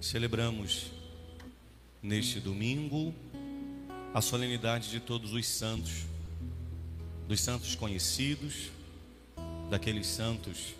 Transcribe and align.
Celebramos 0.00 0.92
neste 2.00 2.38
domingo 2.38 3.12
a 4.14 4.20
solenidade 4.20 4.90
de 4.90 5.00
todos 5.00 5.32
os 5.32 5.44
santos, 5.46 6.04
dos 7.26 7.40
santos 7.40 7.74
conhecidos, 7.74 8.70
daqueles 9.68 10.06
santos 10.06 10.74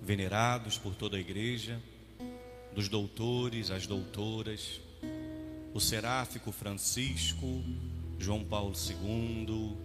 venerados 0.00 0.78
por 0.78 0.94
toda 0.94 1.18
a 1.18 1.20
igreja, 1.20 1.78
dos 2.74 2.88
doutores, 2.88 3.70
as 3.70 3.86
doutoras, 3.86 4.80
o 5.74 5.80
seráfico 5.80 6.50
Francisco, 6.50 7.62
João 8.18 8.42
Paulo 8.42 8.74
II, 8.74 9.76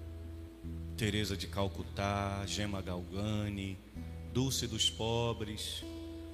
Teresa 0.95 1.35
de 1.35 1.47
Calcutá, 1.47 2.45
Gema 2.47 2.81
Galgani, 2.81 3.77
Dulce 4.33 4.67
dos 4.67 4.89
Pobres, 4.89 5.83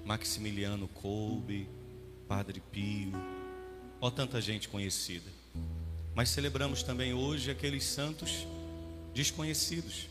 Maximiliano 0.09 0.87
Kolbe, 0.87 1.69
Padre 2.27 2.59
Pio, 2.71 3.11
ó 4.01 4.09
tanta 4.09 4.41
gente 4.41 4.67
conhecida. 4.67 5.29
Mas 6.15 6.29
celebramos 6.29 6.81
também 6.81 7.13
hoje 7.13 7.51
aqueles 7.51 7.83
santos 7.83 8.47
desconhecidos. 9.13 10.09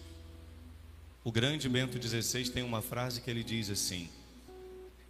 O 1.24 1.32
grande 1.32 1.68
Bento 1.68 2.00
XVI 2.00 2.48
tem 2.48 2.62
uma 2.62 2.80
frase 2.80 3.20
que 3.20 3.28
ele 3.28 3.42
diz 3.42 3.70
assim: 3.70 4.08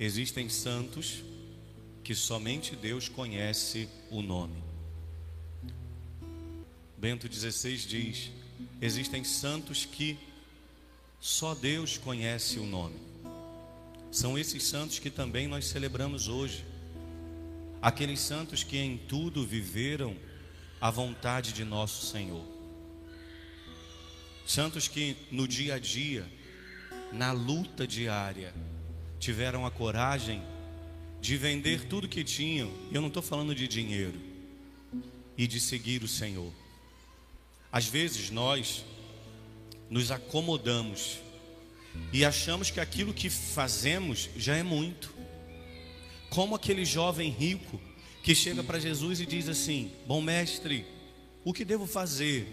Existem 0.01 0.49
santos 0.49 1.23
que 2.03 2.15
somente 2.15 2.75
Deus 2.75 3.11
conhece 3.11 3.91
o 4.11 4.23
nome. 4.23 4.57
Bento 6.97 7.31
XVI 7.31 7.77
diz: 7.77 8.31
Existem 8.81 9.23
santos 9.23 9.85
que 9.85 10.19
só 11.21 11.55
Deus 11.55 11.99
conhece 11.99 12.59
o 12.59 12.65
nome. 12.65 13.08
São 14.11 14.39
esses 14.39 14.63
santos 14.65 14.99
que 14.99 15.11
também 15.11 15.47
nós 15.47 15.67
celebramos 15.67 16.29
hoje. 16.29 16.65
Aqueles 17.81 18.21
santos 18.21 18.65
que 18.65 18.79
em 18.79 18.97
tudo 18.97 19.47
viveram 19.47 20.17
a 20.81 20.91
vontade 20.91 21.53
de 21.53 21.65
nosso 21.65 22.07
Senhor. 22.07 22.45
Santos 24.47 24.89
que 24.89 25.17
no 25.31 25.47
dia 25.47 25.75
a 25.75 25.79
dia, 25.79 26.27
na 27.13 27.33
luta 27.33 27.87
diária, 27.87 28.55
tiveram 29.19 29.67
a 29.67 29.71
coragem 29.71 30.43
de 31.21 31.37
vender 31.37 31.85
tudo 31.85 32.09
que 32.09 32.25
tinham, 32.25 32.73
e 32.91 32.95
eu 32.95 33.01
não 33.01 33.09
estou 33.09 33.23
falando 33.23 33.55
de 33.55 33.69
dinheiro, 33.69 34.19
e 35.37 35.47
de 35.47 35.61
seguir 35.61 36.03
o 36.03 36.09
Senhor. 36.09 36.53
Às 37.71 37.87
vezes 37.87 38.31
nós 38.31 38.85
nos 39.91 40.11
acomodamos 40.11 41.19
e 42.13 42.25
achamos 42.25 42.71
que 42.71 42.81
aquilo 42.81 43.13
que 43.13 43.29
fazemos 43.29 44.29
já 44.37 44.57
é 44.57 44.63
muito. 44.63 45.15
Como 46.31 46.55
aquele 46.55 46.85
jovem 46.85 47.31
rico 47.31 47.81
que 48.23 48.35
chega 48.35 48.63
para 48.63 48.79
Jesus 48.79 49.21
e 49.21 49.27
diz 49.27 49.49
assim: 49.49 49.91
Bom 50.07 50.21
mestre, 50.21 50.85
o 51.45 51.53
que 51.53 51.65
devo 51.65 51.87
fazer 51.87 52.47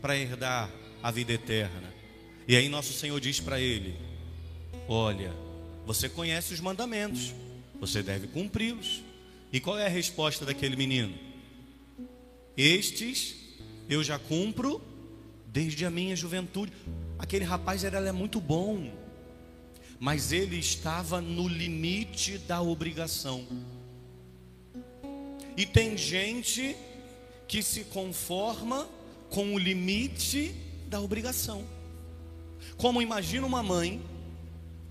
para 0.00 0.16
herdar 0.16 0.70
a 1.02 1.10
vida 1.10 1.32
eterna? 1.32 1.92
E 2.46 2.56
aí 2.56 2.68
nosso 2.68 2.92
Senhor 2.92 3.18
diz 3.20 3.40
para 3.40 3.60
ele: 3.60 3.94
Olha, 4.88 5.32
você 5.86 6.08
conhece 6.08 6.52
os 6.52 6.60
mandamentos, 6.60 7.34
você 7.80 8.02
deve 8.02 8.26
cumpri-los. 8.28 9.02
E 9.52 9.60
qual 9.60 9.78
é 9.78 9.86
a 9.86 9.90
resposta 9.90 10.46
daquele 10.46 10.76
menino? 10.76 11.14
Estes 12.56 13.36
eu 13.88 14.02
já 14.02 14.18
cumpro 14.18 14.80
desde 15.46 15.84
a 15.84 15.90
minha 15.90 16.16
juventude. 16.16 16.72
Aquele 17.22 17.44
rapaz 17.44 17.84
era, 17.84 17.98
era 17.98 18.12
muito 18.12 18.40
bom, 18.40 18.90
mas 20.00 20.32
ele 20.32 20.58
estava 20.58 21.20
no 21.20 21.46
limite 21.46 22.36
da 22.36 22.60
obrigação. 22.60 23.46
E 25.56 25.64
tem 25.64 25.96
gente 25.96 26.76
que 27.46 27.62
se 27.62 27.84
conforma 27.84 28.88
com 29.30 29.54
o 29.54 29.58
limite 29.58 30.52
da 30.88 31.00
obrigação. 31.00 31.64
Como 32.76 33.00
imagina 33.00 33.46
uma 33.46 33.62
mãe, 33.62 34.02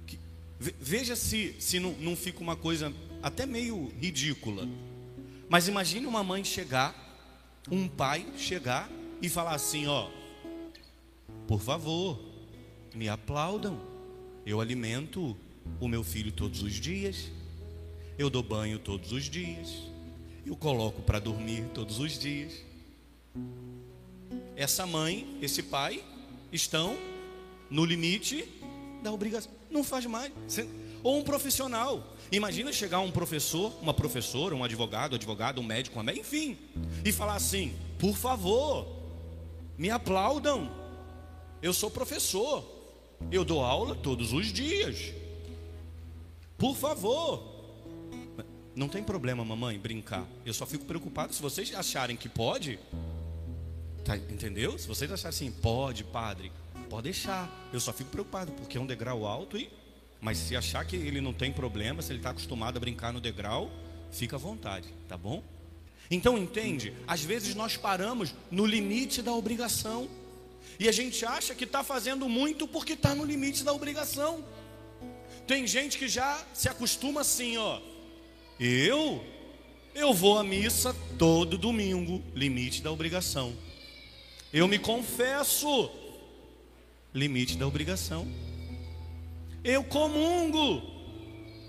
que, 0.08 0.18
veja 0.58 1.18
se, 1.18 1.54
se 1.60 1.82
não, 1.82 1.92
não 2.00 2.16
fica 2.16 2.40
uma 2.40 2.56
coisa 2.56 2.94
até 3.22 3.46
meio 3.46 3.92
ridícula, 4.00 4.70
mas 5.50 5.68
imagine 5.68 6.06
uma 6.06 6.24
mãe 6.24 6.46
chegar, 6.46 6.96
um 7.70 7.90
pai 7.90 8.26
chegar 8.38 8.90
e 9.22 9.28
falar 9.28 9.54
assim: 9.54 9.86
ó, 9.88 10.10
por 11.46 11.60
favor, 11.60 12.31
me 12.94 13.10
aplaudam. 13.10 13.80
Eu 14.46 14.60
alimento 14.60 15.38
o 15.80 15.88
meu 15.88 16.04
filho 16.04 16.32
todos 16.32 16.62
os 16.64 16.74
dias. 16.74 17.32
Eu 18.18 18.30
dou 18.30 18.44
banho 18.44 18.80
todos 18.80 19.12
os 19.12 19.26
dias. 19.26 19.70
Eu 20.46 20.56
coloco 20.56 21.02
para 21.02 21.20
dormir 21.20 21.66
todos 21.74 22.00
os 22.00 22.18
dias. 22.18 22.54
Essa 24.56 24.86
mãe, 24.86 25.38
esse 25.42 25.64
pai 25.64 26.04
estão 26.52 26.98
no 27.70 27.86
limite 27.86 28.48
da 29.02 29.12
obrigação. 29.12 29.52
Não 29.70 29.84
faz 29.84 30.06
mais. 30.06 30.32
Ou 31.04 31.20
um 31.20 31.24
profissional. 31.24 32.16
Imagina 32.32 32.72
chegar 32.72 33.00
um 33.00 33.12
professor, 33.12 33.74
uma 33.82 33.94
professora, 33.94 34.56
um 34.56 34.64
advogado, 34.64 35.16
advogado, 35.16 35.60
um 35.60 35.64
médico, 35.64 36.00
uma 36.00 36.14
enfim, 36.14 36.58
e 37.04 37.12
falar 37.12 37.36
assim: 37.36 37.74
por 37.98 38.16
favor, 38.16 38.88
me 39.78 39.90
aplaudam. 39.90 40.72
Eu 41.62 41.74
sou 41.74 41.90
professor. 41.90 42.71
Eu 43.30 43.44
dou 43.44 43.64
aula 43.64 43.96
todos 43.96 44.32
os 44.32 44.48
dias. 44.48 45.14
Por 46.58 46.76
favor. 46.76 47.50
Não 48.74 48.88
tem 48.88 49.04
problema, 49.04 49.44
mamãe, 49.44 49.78
brincar. 49.78 50.26
Eu 50.46 50.54
só 50.54 50.66
fico 50.66 50.86
preocupado 50.86 51.34
se 51.34 51.42
vocês 51.42 51.74
acharem 51.76 52.16
que 52.16 52.30
pode. 52.30 52.80
Tá, 54.06 54.16
entendeu? 54.16 54.78
Se 54.80 54.88
vocês 54.88 55.12
acharem 55.12 55.36
assim, 55.36 55.52
pode, 55.52 56.04
padre, 56.06 56.52
pode 56.90 57.04
deixar. 57.04 57.50
Eu 57.74 57.80
só 57.80 57.92
fico 57.92 58.10
preocupado 58.10 58.52
porque 58.54 58.78
é 58.78 58.82
um 58.82 58.86
degrau 58.86 59.26
alto 59.26 59.58
e 59.58 59.70
mas 60.22 60.38
se 60.38 60.56
achar 60.56 60.86
que 60.86 60.96
ele 60.96 61.20
não 61.20 61.34
tem 61.34 61.52
problema, 61.52 62.02
se 62.02 62.12
ele 62.12 62.20
está 62.20 62.30
acostumado 62.30 62.78
a 62.78 62.80
brincar 62.80 63.12
no 63.12 63.20
degrau, 63.20 63.72
fica 64.12 64.36
à 64.36 64.40
vontade, 64.40 64.88
tá 65.08 65.18
bom? 65.18 65.44
Então 66.12 66.38
entende? 66.38 66.94
Às 67.08 67.24
vezes 67.24 67.56
nós 67.56 67.76
paramos 67.76 68.36
no 68.52 68.66
limite 68.66 69.24
da 69.24 69.34
obrigação. 69.34 70.08
E 70.80 70.90
a 70.90 70.92
gente 70.92 71.26
acha 71.26 71.54
que 71.54 71.64
está 71.64 71.84
fazendo 71.84 72.28
muito 72.28 72.68
porque 72.68 72.94
está 72.94 73.14
no 73.14 73.24
limite 73.24 73.64
da 73.64 73.72
obrigação. 73.72 74.44
Tem 75.46 75.68
gente 75.68 75.98
que 75.98 76.08
já 76.08 76.44
se 76.54 76.70
acostuma 76.70 77.22
assim, 77.22 77.58
ó. 77.58 77.80
Eu, 78.60 79.24
eu 79.94 80.14
vou 80.14 80.38
à 80.38 80.44
missa 80.44 80.96
todo 81.18 81.58
domingo, 81.58 82.24
limite 82.34 82.82
da 82.82 82.92
obrigação. 82.92 83.56
Eu 84.54 84.68
me 84.68 84.80
confesso, 84.80 85.90
limite 87.14 87.58
da 87.58 87.68
obrigação. 87.68 88.28
Eu 89.64 89.84
comungo, 89.84 90.82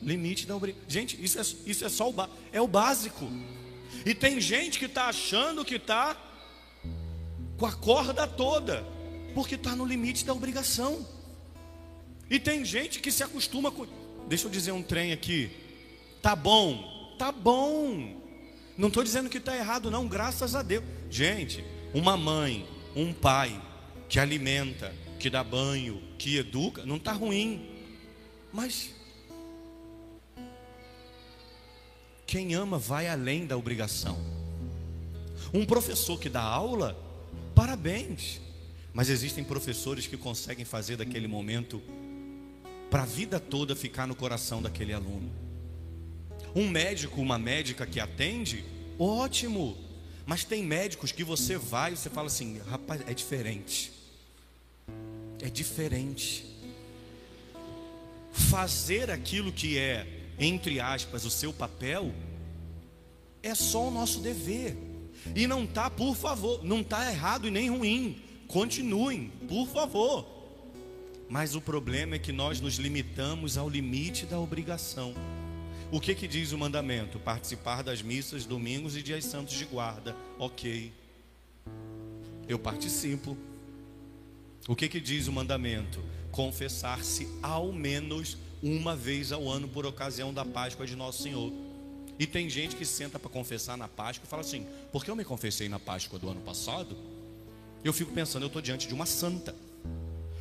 limite 0.00 0.47
da 0.47 0.56
obrigação. 0.56 0.88
Gente, 0.88 1.22
isso 1.22 1.38
é, 1.38 1.42
isso 1.70 1.84
é 1.84 1.88
só 1.88 2.10
o, 2.10 2.14
é 2.53 2.60
o 2.60 2.66
básico. 2.66 3.30
E 4.04 4.14
tem 4.14 4.41
gente 4.41 4.78
que 4.78 4.86
está 4.86 5.06
achando 5.06 5.64
que 5.64 5.76
está 5.76 6.16
com 7.62 7.66
a 7.66 7.72
corda 7.72 8.26
toda, 8.26 8.84
porque 9.34 9.54
está 9.54 9.76
no 9.76 9.86
limite 9.86 10.24
da 10.24 10.32
obrigação. 10.32 11.06
E 12.28 12.40
tem 12.40 12.64
gente 12.64 12.98
que 12.98 13.12
se 13.12 13.22
acostuma 13.22 13.70
com. 13.70 13.86
Deixa 14.26 14.48
eu 14.48 14.50
dizer 14.50 14.72
um 14.72 14.82
trem 14.82 15.12
aqui. 15.12 15.48
Tá 16.20 16.34
bom, 16.34 17.14
tá 17.16 17.30
bom. 17.30 18.20
Não 18.76 18.88
estou 18.88 19.04
dizendo 19.04 19.30
que 19.30 19.38
está 19.38 19.56
errado, 19.56 19.92
não, 19.92 20.08
graças 20.08 20.56
a 20.56 20.62
Deus. 20.62 20.82
Gente, 21.08 21.64
uma 21.94 22.16
mãe, 22.16 22.68
um 22.96 23.12
pai 23.12 23.62
que 24.08 24.18
alimenta, 24.18 24.92
que 25.20 25.30
dá 25.30 25.44
banho, 25.44 26.02
que 26.18 26.38
educa, 26.38 26.84
não 26.84 26.96
está 26.96 27.12
ruim. 27.12 27.70
Mas 28.52 28.90
quem 32.26 32.54
ama 32.54 32.76
vai 32.76 33.06
além 33.06 33.47
da 33.47 33.56
obrigação. 33.56 34.18
Um 35.54 35.65
professor 35.65 36.18
que 36.18 36.28
dá 36.28 36.42
aula 36.42 37.11
Parabéns. 37.54 38.41
Mas 38.93 39.09
existem 39.09 39.43
professores 39.43 40.07
que 40.07 40.16
conseguem 40.16 40.65
fazer 40.65 40.97
daquele 40.97 41.27
momento 41.27 41.83
para 42.91 43.03
a 43.03 43.07
vida 43.07 43.41
toda 43.41 43.75
ficar 43.75 44.07
no 44.07 44.15
coração 44.15 44.60
daquele 44.60 44.93
aluno. 44.93 45.33
Um 46.54 46.69
médico, 46.69 47.21
uma 47.21 47.39
médica 47.39 47.87
que 47.87 47.99
atende, 47.99 48.65
ótimo. 48.99 49.78
Mas 50.27 50.45
tem 50.45 50.63
médicos 50.63 51.10
que 51.10 51.25
você 51.25 51.57
vai 51.57 51.93
e 51.93 51.97
você 51.97 52.10
fala 52.10 52.27
assim, 52.27 52.60
rapaz, 52.69 53.01
é 53.09 53.15
diferente. 53.15 53.91
É 55.41 55.49
diferente. 55.49 56.45
Fazer 58.31 59.10
aquilo 59.10 59.51
que 59.51 59.78
é, 59.78 60.07
entre 60.39 60.78
aspas, 60.78 61.25
o 61.25 61.31
seu 61.31 61.53
papel, 61.53 62.13
é 63.43 63.54
só 63.54 63.89
o 63.89 63.91
nosso 63.91 64.21
dever. 64.21 64.77
E 65.34 65.47
não 65.47 65.66
tá, 65.66 65.89
por 65.89 66.15
favor, 66.16 66.65
não 66.65 66.83
tá 66.83 67.10
errado 67.10 67.47
e 67.47 67.51
nem 67.51 67.71
ruim. 67.71 68.22
Continuem, 68.48 69.33
por 69.48 69.66
favor. 69.69 70.27
Mas 71.28 71.54
o 71.54 71.60
problema 71.60 72.16
é 72.16 72.19
que 72.19 72.33
nós 72.33 72.60
nos 72.60 72.74
limitamos 72.74 73.57
ao 73.57 73.69
limite 73.69 74.27
da 74.27 74.39
obrigação. 74.39 75.15
O 75.91 76.01
que 76.01 76.15
que 76.15 76.28
diz 76.28 76.53
o 76.53 76.59
mandamento? 76.59 77.19
Participar 77.19 77.83
das 77.83 78.03
missas, 78.03 78.45
domingos 78.45 78.97
e 78.97 79.03
dias 79.03 79.24
santos 79.24 79.54
de 79.54 79.65
guarda. 79.65 80.16
Ok. 80.39 80.92
Eu 82.48 82.59
participo. 82.59 83.36
O 84.68 84.77
que 84.77 84.89
que 84.89 85.01
diz 85.01 85.27
o 85.27 85.33
mandamento? 85.33 86.03
Confessar-se 86.30 87.28
ao 87.42 87.72
menos 87.72 88.36
uma 88.63 88.95
vez 88.95 89.33
ao 89.33 89.48
ano 89.48 89.68
por 89.68 89.84
ocasião 89.84 90.33
da 90.33 90.45
Páscoa 90.45 90.86
de 90.86 90.95
Nosso 90.95 91.22
Senhor. 91.22 91.53
E 92.18 92.26
tem 92.26 92.48
gente 92.48 92.76
que 92.76 92.84
senta 92.84 93.18
para 93.18 93.30
confessar 93.30 93.76
na 93.76 93.88
Páscoa 93.88 94.26
e 94.26 94.28
fala 94.28 94.42
assim: 94.42 94.66
porque 94.91 95.10
eu 95.10 95.16
me 95.16 95.24
confessei 95.24 95.68
na 95.68 95.78
Páscoa 95.78 96.18
do 96.18 96.28
ano 96.28 96.41
passado, 96.41 96.97
eu 97.84 97.92
fico 97.92 98.12
pensando, 98.12 98.44
eu 98.44 98.48
estou 98.48 98.62
diante 98.62 98.86
de 98.86 98.94
uma 98.94 99.06
santa. 99.06 99.54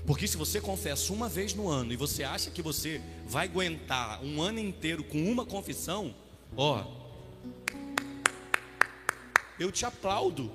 Porque 0.06 0.28
se 0.28 0.36
você 0.36 0.60
confessa 0.60 1.14
uma 1.14 1.30
vez 1.30 1.54
no 1.54 1.70
ano 1.70 1.94
e 1.94 1.96
você 1.96 2.24
acha 2.24 2.50
que 2.50 2.62
você 2.62 3.02
vai 3.28 3.46
aguentar 3.48 4.24
um 4.24 4.42
ano 4.42 4.60
inteiro 4.60 5.04
com 5.04 5.32
uma 5.32 5.46
confissão, 5.46 6.14
ó, 6.56 6.84
eu 9.60 9.72
te 9.72 9.86
aplaudo. 9.86 10.52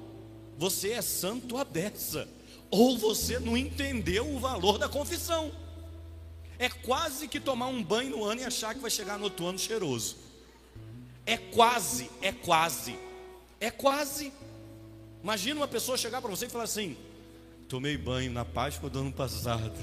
Você 0.59 0.91
é 0.93 1.03
santo 1.03 1.57
a 1.57 1.65
dessa. 1.65 2.29
Ou 2.71 2.99
você 2.99 3.39
não 3.39 3.57
entendeu 3.57 4.29
o 4.29 4.41
valor 4.41 4.79
da 4.79 4.89
confissão. 4.89 5.53
É 6.59 6.69
quase 6.69 7.29
que 7.29 7.39
tomar 7.39 7.69
um 7.69 7.83
banho 7.83 8.11
no 8.11 8.25
ano 8.25 8.41
e 8.41 8.45
achar 8.45 8.75
que 8.75 8.81
vai 8.81 8.91
chegar 8.91 9.19
no 9.19 9.25
outro 9.25 9.47
ano 9.47 9.59
cheiroso. 9.59 10.17
É 11.27 11.37
quase, 11.37 12.09
é 12.23 12.31
quase, 12.31 12.97
é 13.61 13.71
quase. 13.71 14.33
Imagina 15.23 15.61
uma 15.61 15.69
pessoa 15.69 15.99
chegar 15.99 16.23
para 16.23 16.31
você 16.31 16.47
e 16.47 16.49
falar 16.49 16.65
assim: 16.65 16.97
Tomei 17.69 17.97
banho 17.97 18.31
na 18.31 18.45
Páscoa 18.45 18.89
do 18.89 19.01
ano 19.01 19.13
passado. 19.13 19.75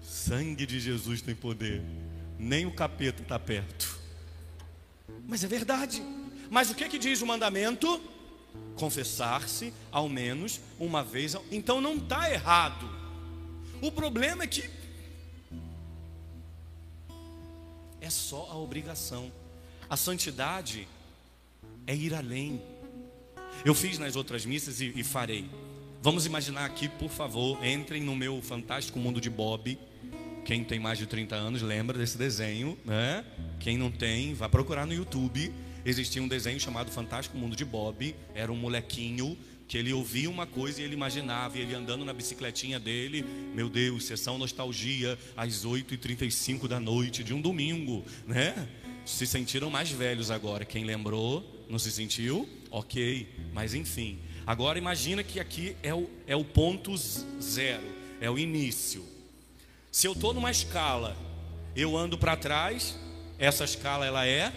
Sangue 0.00 0.64
de 0.64 0.78
Jesus 0.78 1.20
tem 1.20 1.34
poder. 1.34 1.82
Nem 2.38 2.66
o 2.66 2.72
capeta 2.72 3.22
está 3.22 3.38
perto. 3.38 3.98
Mas 5.26 5.42
é 5.42 5.48
verdade. 5.48 6.00
Mas 6.48 6.70
o 6.70 6.74
que, 6.74 6.88
que 6.88 6.98
diz 6.98 7.20
o 7.20 7.26
mandamento? 7.26 8.00
Confessar-se 8.76 9.72
ao 9.90 10.08
menos 10.08 10.60
uma 10.78 11.02
vez. 11.02 11.34
Então 11.50 11.80
não 11.80 11.96
está 11.96 12.30
errado. 12.30 12.88
O 13.82 13.90
problema 13.90 14.44
é 14.44 14.46
que 14.46 14.70
é 18.00 18.08
só 18.08 18.48
a 18.52 18.56
obrigação. 18.56 19.32
A 19.88 19.96
santidade 19.96 20.88
é 21.86 21.94
ir 21.94 22.12
além. 22.12 22.60
Eu 23.64 23.74
fiz 23.74 23.98
nas 23.98 24.16
outras 24.16 24.44
missas 24.44 24.80
e, 24.80 24.92
e 24.96 25.04
farei. 25.04 25.48
Vamos 26.02 26.26
imaginar 26.26 26.64
aqui, 26.64 26.88
por 26.88 27.08
favor, 27.08 27.64
entrem 27.64 28.02
no 28.02 28.16
meu 28.16 28.42
fantástico 28.42 28.98
mundo 28.98 29.20
de 29.20 29.30
Bob. 29.30 29.78
Quem 30.44 30.64
tem 30.64 30.78
mais 30.78 30.98
de 30.98 31.06
30 31.06 31.34
anos 31.36 31.62
lembra 31.62 31.98
desse 31.98 32.18
desenho, 32.18 32.76
né? 32.84 33.24
Quem 33.60 33.78
não 33.78 33.90
tem, 33.90 34.34
vá 34.34 34.48
procurar 34.48 34.86
no 34.86 34.92
YouTube. 34.92 35.52
Existia 35.84 36.22
um 36.22 36.28
desenho 36.28 36.58
chamado 36.58 36.90
Fantástico 36.90 37.36
Mundo 37.36 37.54
de 37.54 37.64
Bob. 37.64 38.14
Era 38.34 38.52
um 38.52 38.56
molequinho 38.56 39.38
que 39.68 39.78
ele 39.78 39.92
ouvia 39.92 40.30
uma 40.30 40.46
coisa 40.46 40.80
e 40.80 40.84
ele 40.84 40.94
imaginava, 40.94 41.58
e 41.58 41.60
ele 41.60 41.74
andando 41.74 42.04
na 42.04 42.12
bicicletinha 42.12 42.78
dele, 42.78 43.24
meu 43.54 43.68
Deus, 43.68 44.04
sessão 44.04 44.38
nostalgia, 44.38 45.18
às 45.36 45.64
8h35 45.64 46.68
da 46.68 46.78
noite 46.78 47.24
de 47.24 47.34
um 47.34 47.40
domingo, 47.40 48.04
né? 48.26 48.68
Se 49.06 49.26
sentiram 49.26 49.70
mais 49.70 49.90
velhos 49.90 50.30
agora. 50.30 50.64
Quem 50.64 50.84
lembrou, 50.84 51.64
não 51.68 51.78
se 51.78 51.92
sentiu? 51.92 52.46
Ok, 52.70 53.26
mas 53.54 53.72
enfim. 53.72 54.18
Agora 54.44 54.78
imagina 54.78 55.22
que 55.22 55.38
aqui 55.40 55.76
é 55.82 55.94
o, 55.94 56.10
é 56.26 56.34
o 56.34 56.44
ponto 56.44 56.94
zero, 56.96 57.86
é 58.20 58.28
o 58.28 58.38
início. 58.38 59.04
Se 59.90 60.06
eu 60.06 60.12
estou 60.12 60.34
numa 60.34 60.50
escala, 60.50 61.16
eu 61.74 61.96
ando 61.96 62.18
para 62.18 62.36
trás, 62.36 62.98
essa 63.38 63.64
escala 63.64 64.04
ela 64.04 64.26
é 64.26 64.52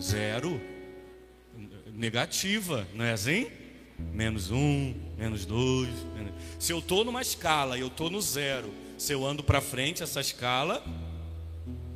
zero, 0.00 0.60
negativa, 1.92 2.88
não 2.94 3.04
é 3.04 3.12
assim? 3.12 3.50
Menos 3.98 4.50
um, 4.50 4.94
menos 5.16 5.44
dois. 5.44 5.94
Menos... 6.14 6.32
Se 6.58 6.72
eu 6.72 6.78
estou 6.78 7.04
numa 7.04 7.20
escala 7.20 7.76
e 7.76 7.82
eu 7.82 7.88
estou 7.88 8.10
no 8.10 8.20
zero, 8.20 8.72
se 9.02 9.12
eu 9.12 9.26
ando 9.26 9.42
para 9.42 9.60
frente, 9.60 10.00
essa 10.00 10.20
escala 10.20 10.80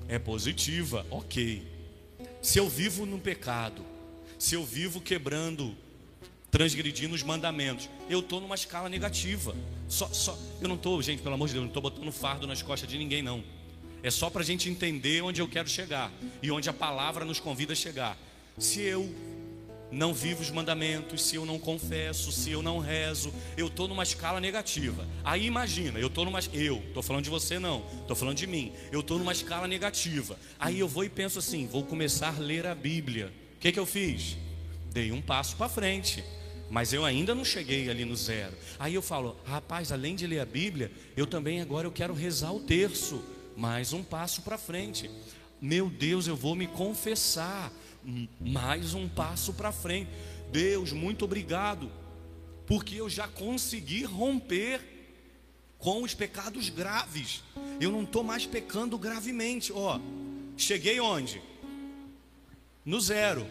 é 0.08 0.18
positiva, 0.18 1.06
ok. 1.08 1.62
Se 2.42 2.58
eu 2.58 2.68
vivo 2.68 3.06
no 3.06 3.16
pecado, 3.16 3.86
se 4.36 4.56
eu 4.56 4.64
vivo 4.64 5.00
quebrando, 5.00 5.72
transgredindo 6.50 7.14
os 7.14 7.22
mandamentos, 7.22 7.88
eu 8.10 8.18
estou 8.18 8.40
numa 8.40 8.56
escala 8.56 8.88
negativa. 8.88 9.54
Só, 9.88 10.08
só, 10.08 10.36
eu 10.60 10.66
não 10.66 10.74
estou, 10.74 11.00
gente, 11.00 11.22
pelo 11.22 11.36
amor 11.36 11.46
de 11.46 11.54
Deus, 11.54 11.62
não 11.62 11.68
estou 11.68 11.80
botando 11.80 12.10
fardo 12.10 12.44
nas 12.44 12.60
costas 12.60 12.88
de 12.88 12.98
ninguém, 12.98 13.22
não. 13.22 13.44
É 14.02 14.10
só 14.10 14.28
para 14.28 14.42
a 14.42 14.44
gente 14.44 14.68
entender 14.68 15.22
onde 15.22 15.40
eu 15.40 15.46
quero 15.46 15.68
chegar 15.68 16.10
e 16.42 16.50
onde 16.50 16.68
a 16.68 16.72
palavra 16.72 17.24
nos 17.24 17.38
convida 17.38 17.72
a 17.72 17.76
chegar. 17.76 18.18
Se 18.58 18.80
eu 18.80 19.14
não 19.90 20.12
vivo 20.12 20.42
os 20.42 20.50
mandamentos, 20.50 21.22
se 21.22 21.36
eu 21.36 21.46
não 21.46 21.58
confesso, 21.58 22.32
se 22.32 22.50
eu 22.50 22.62
não 22.62 22.78
rezo, 22.78 23.32
eu 23.56 23.68
estou 23.68 23.86
numa 23.86 24.02
escala 24.02 24.40
negativa. 24.40 25.06
Aí 25.24 25.46
imagina, 25.46 25.98
eu 25.98 26.08
estou 26.08 26.24
numa. 26.24 26.40
Eu, 26.52 26.78
estou 26.78 27.02
falando 27.02 27.24
de 27.24 27.30
você 27.30 27.58
não, 27.58 27.84
estou 28.00 28.16
falando 28.16 28.36
de 28.36 28.46
mim. 28.46 28.72
Eu 28.90 29.00
estou 29.00 29.18
numa 29.18 29.32
escala 29.32 29.68
negativa. 29.68 30.38
Aí 30.58 30.78
eu 30.78 30.88
vou 30.88 31.04
e 31.04 31.08
penso 31.08 31.38
assim: 31.38 31.66
vou 31.66 31.84
começar 31.84 32.34
a 32.36 32.40
ler 32.40 32.66
a 32.66 32.74
Bíblia. 32.74 33.32
O 33.56 33.58
que, 33.58 33.72
que 33.72 33.78
eu 33.78 33.86
fiz? 33.86 34.36
Dei 34.92 35.12
um 35.12 35.22
passo 35.22 35.56
para 35.56 35.68
frente. 35.68 36.24
Mas 36.68 36.92
eu 36.92 37.04
ainda 37.04 37.34
não 37.34 37.44
cheguei 37.44 37.88
ali 37.88 38.04
no 38.04 38.16
zero. 38.16 38.52
Aí 38.78 38.94
eu 38.94 39.02
falo, 39.02 39.36
rapaz, 39.44 39.92
além 39.92 40.16
de 40.16 40.26
ler 40.26 40.40
a 40.40 40.44
Bíblia, 40.44 40.90
eu 41.16 41.26
também 41.26 41.60
agora 41.60 41.86
eu 41.86 41.92
quero 41.92 42.12
rezar 42.12 42.52
o 42.52 42.60
terço. 42.60 43.22
Mais 43.56 43.92
um 43.92 44.02
passo 44.02 44.42
para 44.42 44.58
frente. 44.58 45.10
Meu 45.60 45.88
Deus, 45.88 46.26
eu 46.26 46.36
vou 46.36 46.54
me 46.54 46.66
confessar. 46.66 47.72
Mais 48.40 48.94
um 48.94 49.08
passo 49.08 49.52
para 49.52 49.72
frente. 49.72 50.10
Deus, 50.52 50.92
muito 50.92 51.24
obrigado. 51.24 51.90
Porque 52.66 52.96
eu 52.96 53.08
já 53.08 53.28
consegui 53.28 54.04
romper 54.04 54.80
com 55.78 56.02
os 56.02 56.14
pecados 56.14 56.68
graves. 56.68 57.42
Eu 57.80 57.90
não 57.90 58.02
estou 58.02 58.22
mais 58.22 58.46
pecando 58.46 58.98
gravemente. 58.98 59.72
Ó, 59.72 60.00
cheguei 60.56 61.00
onde? 61.00 61.42
no 62.86 63.00
zero, 63.00 63.44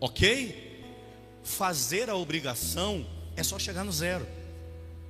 ok? 0.00 0.82
Fazer 1.44 2.10
a 2.10 2.16
obrigação 2.16 3.06
é 3.36 3.42
só 3.44 3.56
chegar 3.56 3.84
no 3.84 3.92
zero. 3.92 4.26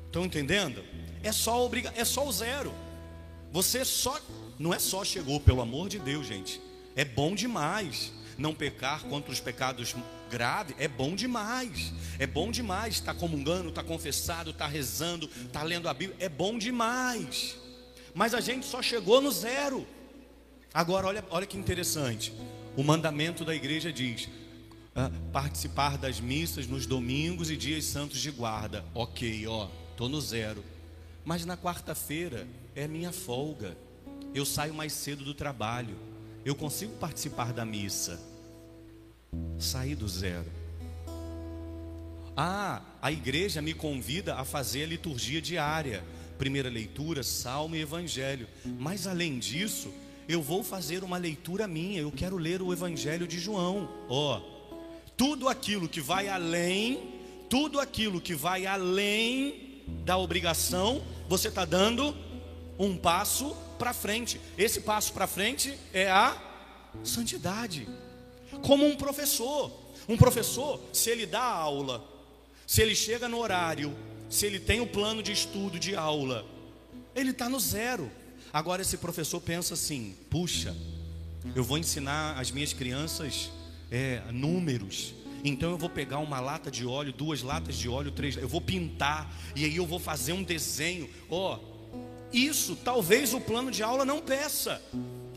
Estão 0.07 0.27
entendendo? 0.27 0.85
É 1.23 1.33
só 1.33 1.65
obriga 1.65 1.93
é 1.97 2.05
só 2.05 2.29
o 2.29 2.31
zero. 2.31 2.73
Você 3.51 3.87
só 3.87 4.21
não 4.59 4.75
é 4.75 4.79
só 4.79 5.03
chegou, 5.03 5.41
pelo 5.41 5.63
amor 5.63 5.89
de 5.89 5.99
Deus, 5.99 6.27
gente. 6.27 6.61
É 6.95 7.05
bom 7.07 7.35
demais 7.35 8.13
não 8.39 8.55
pecar 8.55 9.03
contra 9.03 9.33
os 9.33 9.41
pecados 9.41 9.95
graves, 10.31 10.75
é 10.79 10.87
bom 10.87 11.15
demais. 11.15 11.93
É 12.19 12.27
bom 12.27 12.51
demais 12.51 12.95
estar 12.95 13.13
tá 13.13 13.21
comungando, 13.21 13.69
estar 13.69 13.83
tá 13.83 13.89
confessado, 13.89 14.51
estar 14.51 14.67
tá 14.67 14.71
rezando, 14.71 15.29
estar 15.45 15.65
lendo 15.65 15.89
a 15.89 15.93
Bíblia, 15.93 16.17
é 16.21 16.29
bom 16.29 16.57
demais. 16.57 17.57
Mas 18.15 18.33
a 18.35 18.41
gente 18.41 18.65
só 18.65 18.81
chegou 18.81 19.21
no 19.21 19.31
zero. 19.31 19.87
Agora 20.73 21.09
olha, 21.09 21.25
olha 21.31 21.47
que 21.47 21.59
interessante. 21.59 22.33
O 22.77 22.85
mandamento 22.85 23.45
da 23.45 23.55
igreja 23.55 23.93
diz: 23.93 24.29
ah, 24.95 25.11
participar 25.33 25.99
das 25.99 26.21
missas 26.21 26.67
nos 26.67 26.87
domingos 26.87 27.51
e 27.51 27.57
dias 27.57 27.85
santos 27.85 28.21
de 28.21 28.31
guarda. 28.31 28.85
Ok, 28.95 29.47
ó, 29.47 29.69
tô 29.97 30.09
no 30.09 30.21
zero. 30.21 30.65
Mas 31.25 31.45
na 31.45 31.57
quarta-feira 31.57 32.47
é 32.75 32.87
minha 32.87 33.13
folga. 33.13 33.77
Eu 34.35 34.47
saio 34.47 34.75
mais 34.75 34.93
cedo 34.93 35.25
do 35.25 35.35
trabalho. 35.35 35.97
Eu 36.49 36.55
consigo 36.55 36.95
participar 36.95 37.53
da 37.53 37.63
missa. 37.63 38.19
Saí 39.59 39.95
do 39.95 40.09
zero. 40.09 40.51
Ah, 42.35 42.81
a 43.03 43.13
igreja 43.13 43.61
me 43.61 43.75
convida 43.75 44.35
a 44.35 44.47
fazer 44.47 44.85
a 44.85 44.87
liturgia 44.87 45.43
diária. 45.43 46.03
Primeira 46.39 46.71
leitura, 46.71 47.23
salmo 47.23 47.77
e 47.77 47.83
evangelho. 47.83 48.49
Mas 48.65 49.07
além 49.07 49.39
disso, 49.39 49.93
eu 50.27 50.41
vou 50.41 50.65
fazer 50.65 51.05
uma 51.05 51.19
leitura 51.19 51.69
minha, 51.69 52.01
eu 52.01 52.11
quero 52.11 52.39
ler 52.39 52.63
o 52.63 52.73
Evangelho 52.73 53.29
de 53.29 53.39
João. 53.39 53.87
Ó, 54.09 54.39
oh, 54.39 54.75
tudo 55.19 55.51
aquilo 55.51 55.87
que 55.87 56.01
vai 56.01 56.31
além, 56.31 57.11
tudo 57.51 57.79
aquilo 57.79 58.23
que 58.23 58.35
vai 58.35 58.65
além 58.65 59.83
da 60.03 60.17
obrigação, 60.17 61.05
você 61.29 61.49
está 61.49 61.67
dando 61.67 62.17
um 62.79 62.97
passo 62.97 63.55
para 63.79 63.95
frente. 63.95 64.41
Esse 64.59 64.81
passo 64.81 65.13
para 65.13 65.27
frente 65.27 65.79
é 65.93 66.11
a 66.11 66.37
santidade. 67.05 67.89
Como 68.63 68.87
um 68.87 68.97
professor, 68.97 69.73
um 70.09 70.17
professor, 70.17 70.81
se 70.93 71.11
ele 71.11 71.27
dá 71.27 71.43
aula, 71.43 72.05
se 72.67 72.83
ele 72.83 72.95
chega 72.95 73.29
no 73.29 73.39
horário, 73.39 73.97
se 74.29 74.45
ele 74.47 74.59
tem 74.59 74.81
o 74.81 74.87
plano 74.87 75.23
de 75.23 75.33
estudo 75.33 75.79
de 75.79 75.95
aula, 75.95 76.45
ele 77.15 77.31
está 77.31 77.49
no 77.49 77.59
zero. 77.59 78.11
Agora 78.53 78.83
esse 78.83 78.97
professor 78.97 79.41
pensa 79.41 79.75
assim: 79.75 80.17
puxa, 80.31 80.77
eu 81.55 81.65
vou 81.65 81.79
ensinar 81.79 82.39
as 82.39 82.51
minhas 82.51 82.73
crianças 82.73 83.51
é, 83.91 84.23
números. 84.33 85.15
Então 85.45 85.71
eu 85.71 85.79
vou 85.79 85.89
pegar 85.89 86.19
uma 86.19 86.41
lata 86.41 86.71
de 86.71 86.85
óleo, 86.85 87.13
duas 87.13 87.43
latas 87.43 87.77
de 87.77 87.89
óleo, 87.89 88.11
três, 88.11 88.37
eu 88.37 88.49
vou 88.49 88.61
pintar 88.61 89.33
e 89.55 89.65
aí 89.65 89.77
eu 89.77 89.87
vou 89.87 89.99
fazer 89.99 90.33
um 90.33 90.43
desenho. 90.43 91.09
Ó, 91.31 91.55
oh, 91.55 91.78
Isso 92.33 92.77
talvez 92.77 93.33
o 93.33 93.41
plano 93.41 93.71
de 93.71 93.83
aula 93.83 94.05
não 94.05 94.21
peça. 94.21 94.83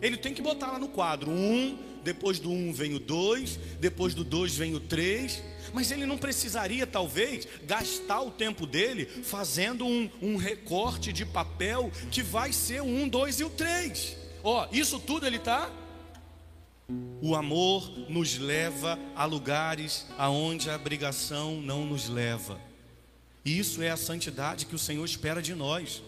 Ele 0.02 0.18
tem 0.18 0.34
que 0.34 0.42
botar 0.42 0.72
lá 0.72 0.80
no 0.80 0.90
quadro 0.90 1.30
um, 1.30 1.78
depois 2.04 2.40
do 2.40 2.52
um 2.52 2.74
vem 2.74 2.96
o 2.96 3.00
dois, 3.00 3.60
depois 3.80 4.14
do 4.14 4.24
dois 4.24 4.56
vem 4.56 4.74
o 4.74 4.80
três. 4.80 5.42
Mas 5.74 5.92
ele 5.92 6.06
não 6.06 6.18
precisaria, 6.18 6.86
talvez, 6.86 7.48
gastar 7.64 8.22
o 8.22 8.32
tempo 8.32 8.66
dele 8.66 9.06
fazendo 9.06 9.86
um, 9.86 10.10
um 10.22 10.36
recorte 10.36 11.14
de 11.14 11.26
papel 11.26 11.92
que 12.10 12.22
vai 12.22 12.52
ser 12.52 12.82
o 12.82 12.86
um, 12.86 13.08
dois 13.08 13.40
e 13.40 13.44
o 13.44 13.50
três. 13.50 14.18
Ó, 14.44 14.68
isso 14.72 15.00
tudo 15.00 15.26
ele 15.26 15.38
está 15.38 15.72
o 17.22 17.36
amor 17.36 17.90
nos 18.10 18.38
leva 18.38 19.00
a 19.16 19.26
lugares 19.26 20.08
aonde 20.18 20.70
a 20.70 20.76
obrigação 20.76 21.62
não 21.62 21.86
nos 21.86 22.10
leva. 22.10 22.60
Isso 23.46 23.82
é 23.82 23.90
a 23.90 23.98
santidade 23.98 24.66
que 24.66 24.76
o 24.76 24.80
Senhor 24.80 25.06
espera 25.06 25.42
de 25.42 25.56
nós. 25.56 26.02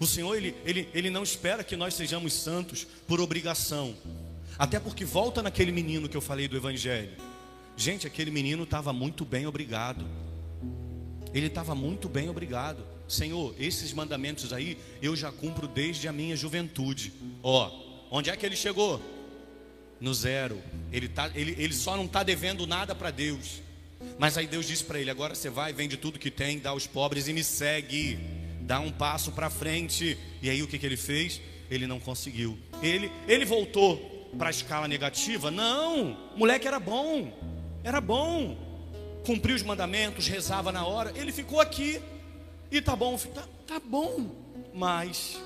O 0.00 0.06
Senhor, 0.06 0.36
ele, 0.36 0.54
ele, 0.64 0.88
ele 0.94 1.10
não 1.10 1.22
espera 1.22 1.64
que 1.64 1.76
nós 1.76 1.94
sejamos 1.94 2.32
santos 2.32 2.86
por 3.06 3.20
obrigação. 3.20 3.94
Até 4.58 4.80
porque 4.80 5.04
volta 5.04 5.42
naquele 5.42 5.70
menino 5.70 6.08
que 6.08 6.16
eu 6.16 6.20
falei 6.20 6.48
do 6.48 6.56
Evangelho. 6.56 7.12
Gente, 7.76 8.06
aquele 8.06 8.30
menino 8.30 8.64
estava 8.64 8.92
muito 8.92 9.24
bem, 9.24 9.46
obrigado. 9.46 10.04
Ele 11.32 11.46
estava 11.46 11.74
muito 11.74 12.08
bem, 12.08 12.28
obrigado. 12.28 12.84
Senhor, 13.06 13.54
esses 13.58 13.92
mandamentos 13.92 14.52
aí 14.52 14.76
eu 15.00 15.14
já 15.14 15.30
cumpro 15.30 15.68
desde 15.68 16.08
a 16.08 16.12
minha 16.12 16.36
juventude. 16.36 17.12
Ó, 17.42 17.70
onde 18.10 18.30
é 18.30 18.36
que 18.36 18.44
ele 18.44 18.56
chegou? 18.56 19.00
No 20.00 20.12
zero. 20.12 20.60
Ele, 20.92 21.08
tá, 21.08 21.30
ele, 21.34 21.54
ele 21.58 21.74
só 21.74 21.96
não 21.96 22.04
está 22.06 22.22
devendo 22.22 22.66
nada 22.66 22.94
para 22.94 23.10
Deus. 23.10 23.62
Mas 24.18 24.36
aí 24.36 24.46
Deus 24.46 24.66
disse 24.66 24.84
para 24.84 25.00
ele: 25.00 25.10
agora 25.10 25.34
você 25.34 25.48
vai, 25.48 25.72
vende 25.72 25.96
tudo 25.96 26.18
que 26.18 26.30
tem, 26.30 26.58
dá 26.58 26.70
aos 26.70 26.86
pobres 26.86 27.28
e 27.28 27.32
me 27.32 27.44
segue. 27.44 28.18
Dá 28.68 28.80
um 28.80 28.92
passo 28.92 29.32
para 29.32 29.48
frente. 29.48 30.18
E 30.42 30.50
aí 30.50 30.62
o 30.62 30.66
que, 30.68 30.78
que 30.78 30.84
ele 30.84 30.98
fez? 30.98 31.40
Ele 31.70 31.86
não 31.86 31.98
conseguiu. 31.98 32.58
Ele, 32.82 33.10
ele 33.26 33.46
voltou 33.46 34.28
para 34.36 34.48
a 34.48 34.50
escala 34.50 34.86
negativa? 34.86 35.50
Não, 35.50 36.34
moleque 36.36 36.68
era 36.68 36.78
bom, 36.78 37.32
era 37.82 37.98
bom, 37.98 38.58
cumpriu 39.24 39.56
os 39.56 39.62
mandamentos, 39.62 40.26
rezava 40.26 40.70
na 40.70 40.86
hora. 40.86 41.14
Ele 41.16 41.32
ficou 41.32 41.62
aqui 41.62 41.98
e 42.70 42.82
tá 42.82 42.94
bom, 42.94 43.16
tá, 43.16 43.48
tá 43.66 43.80
bom, 43.80 44.36
mas 44.74 45.40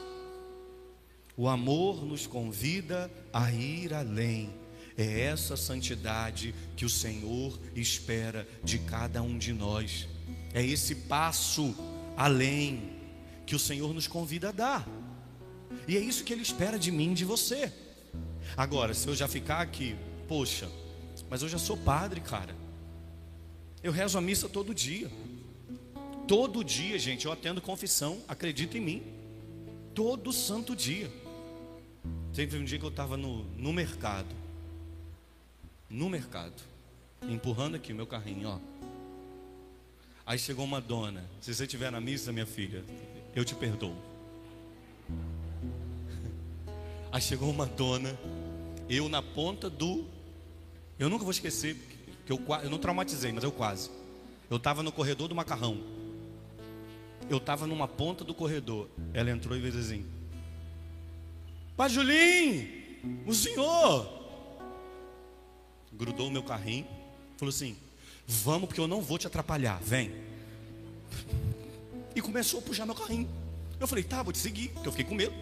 o 1.37 1.49
amor 1.49 2.05
nos 2.05 2.27
convida 2.27 3.09
a 3.33 3.53
ir 3.53 3.95
além. 3.95 4.51
É 4.99 5.21
essa 5.21 5.57
santidade 5.57 6.53
que 6.77 6.85
o 6.85 6.91
Senhor 6.91 7.57
espera 7.77 8.49
de 8.65 8.81
cada 8.81 9.23
um 9.23 9.39
de 9.39 9.53
nós. 9.53 10.09
É 10.53 10.67
esse 10.67 10.97
passo 10.97 11.73
além 12.17 13.01
que 13.47 13.55
o 13.55 13.59
Senhor 13.59 13.93
nos 13.93 14.07
convida 14.07 14.51
a 14.51 14.53
dar. 14.53 14.89
E 15.89 15.97
é 15.97 16.01
isso 16.01 16.25
que 16.25 16.33
Ele 16.33 16.43
espera 16.43 16.79
de 16.79 16.91
mim 16.91 17.15
de 17.15 17.25
você. 17.25 17.73
Agora, 18.57 18.95
se 18.95 19.07
eu 19.09 19.15
já 19.15 19.27
ficar 19.27 19.61
aqui, 19.61 19.97
poxa, 20.29 20.69
mas 21.29 21.43
eu 21.43 21.49
já 21.49 21.59
sou 21.59 21.77
padre, 21.77 22.21
cara. 22.21 22.55
Eu 23.83 23.93
rezo 23.93 24.19
a 24.19 24.21
missa 24.21 24.49
todo 24.49 24.75
dia. 24.75 25.11
Todo 26.29 26.63
dia, 26.63 26.99
gente, 26.99 27.27
eu 27.27 27.33
atendo 27.33 27.61
confissão, 27.61 28.21
acredita 28.29 28.79
em 28.79 28.81
mim. 28.81 29.03
Todo 29.95 30.33
santo 30.33 30.77
dia. 30.77 31.11
Teve 32.35 32.59
um 32.59 32.65
dia 32.65 32.79
que 32.79 32.85
eu 32.85 32.91
estava 32.91 33.17
no, 33.17 33.45
no 33.57 33.73
mercado 33.73 34.43
no 35.93 36.09
mercado, 36.09 36.55
empurrando 37.29 37.75
aqui 37.75 37.93
o 37.93 37.97
meu 37.97 38.07
carrinho, 38.07 38.49
ó. 38.49 38.59
Aí 40.25 40.39
chegou 40.39 40.65
uma 40.65 40.81
dona. 40.81 41.23
Se 41.43 41.55
você 41.55 41.65
estiver 41.65 41.93
na 41.93 42.01
missa, 42.01 42.33
minha 42.33 42.47
filha, 42.47 42.83
eu 43.35 43.45
te 43.45 43.55
perdoo. 43.55 43.95
Aí 47.11 47.21
chegou 47.21 47.51
uma 47.51 47.67
dona, 47.67 48.19
eu 48.89 49.09
na 49.09 49.23
ponta 49.23 49.69
do. 49.69 50.05
Eu 50.99 51.09
nunca 51.09 51.25
vou 51.25 51.31
esquecer, 51.31 51.77
que 52.25 52.33
eu, 52.33 52.41
eu 52.63 52.71
não 52.71 52.79
traumatizei, 52.79 53.33
mas 53.33 53.45
eu 53.45 53.53
quase. 53.53 53.91
Eu 54.49 54.57
estava 54.57 54.83
no 54.83 54.93
corredor 54.93 55.29
do 55.29 55.35
macarrão. 55.35 55.79
Eu 57.29 57.39
estava 57.39 57.67
numa 57.67 57.89
ponta 57.89 58.25
do 58.25 58.35
corredor. 58.35 58.89
Ela 59.13 59.31
entrou 59.31 59.57
e 59.57 59.61
fez 59.61 59.77
assim: 59.77 60.07
Pai 61.77 61.89
Julim, 61.89 62.69
o 63.27 63.35
senhor 63.35 64.21
grudou 65.93 66.29
o 66.29 66.31
meu 66.31 66.43
carrinho, 66.43 66.87
falou 67.37 67.51
assim: 67.51 67.77
Vamos, 68.27 68.69
porque 68.69 68.81
eu 68.81 68.89
não 68.89 69.01
vou 69.01 69.19
te 69.19 69.27
atrapalhar, 69.27 69.81
vem. 69.83 70.13
E 72.15 72.21
começou 72.21 72.61
a 72.61 72.63
puxar 72.63 72.87
meu 72.87 72.95
carrinho. 72.95 73.29
Eu 73.79 73.87
falei: 73.87 74.05
Tá, 74.05 74.23
vou 74.23 74.33
te 74.33 74.39
seguir, 74.39 74.69
porque 74.69 74.89
eu 74.89 74.93
fiquei 74.93 75.05
com 75.05 75.15
medo, 75.15 75.35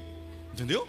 entendeu? 0.52 0.88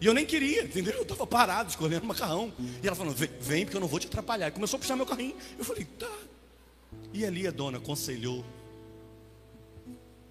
E 0.00 0.06
eu 0.06 0.14
nem 0.14 0.24
queria, 0.24 0.64
entendeu? 0.64 0.94
Eu 0.94 1.02
estava 1.02 1.26
parado, 1.26 1.68
escolhendo 1.68 2.06
macarrão. 2.06 2.52
E 2.82 2.86
ela 2.86 2.96
falou: 2.96 3.14
Vem, 3.40 3.64
porque 3.64 3.76
eu 3.76 3.80
não 3.80 3.88
vou 3.88 4.00
te 4.00 4.06
atrapalhar. 4.06 4.48
E 4.48 4.50
começou 4.50 4.76
a 4.76 4.80
puxar 4.80 4.96
meu 4.96 5.06
carrinho. 5.06 5.36
Eu 5.58 5.64
falei: 5.64 5.84
Tá. 5.84 6.10
E 7.12 7.24
ali 7.24 7.46
a 7.46 7.50
dona 7.50 7.78
aconselhou, 7.78 8.44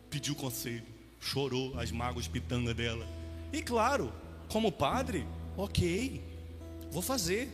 pediu 0.10 0.36
conselho, 0.36 0.84
chorou 1.20 1.78
as 1.80 1.92
mágoas 1.92 2.28
pitanga 2.28 2.74
dela. 2.74 3.08
E 3.52 3.62
claro, 3.62 4.12
como 4.50 4.72
padre, 4.72 5.26
ok, 5.58 6.22
vou 6.92 7.02
fazer. 7.02 7.50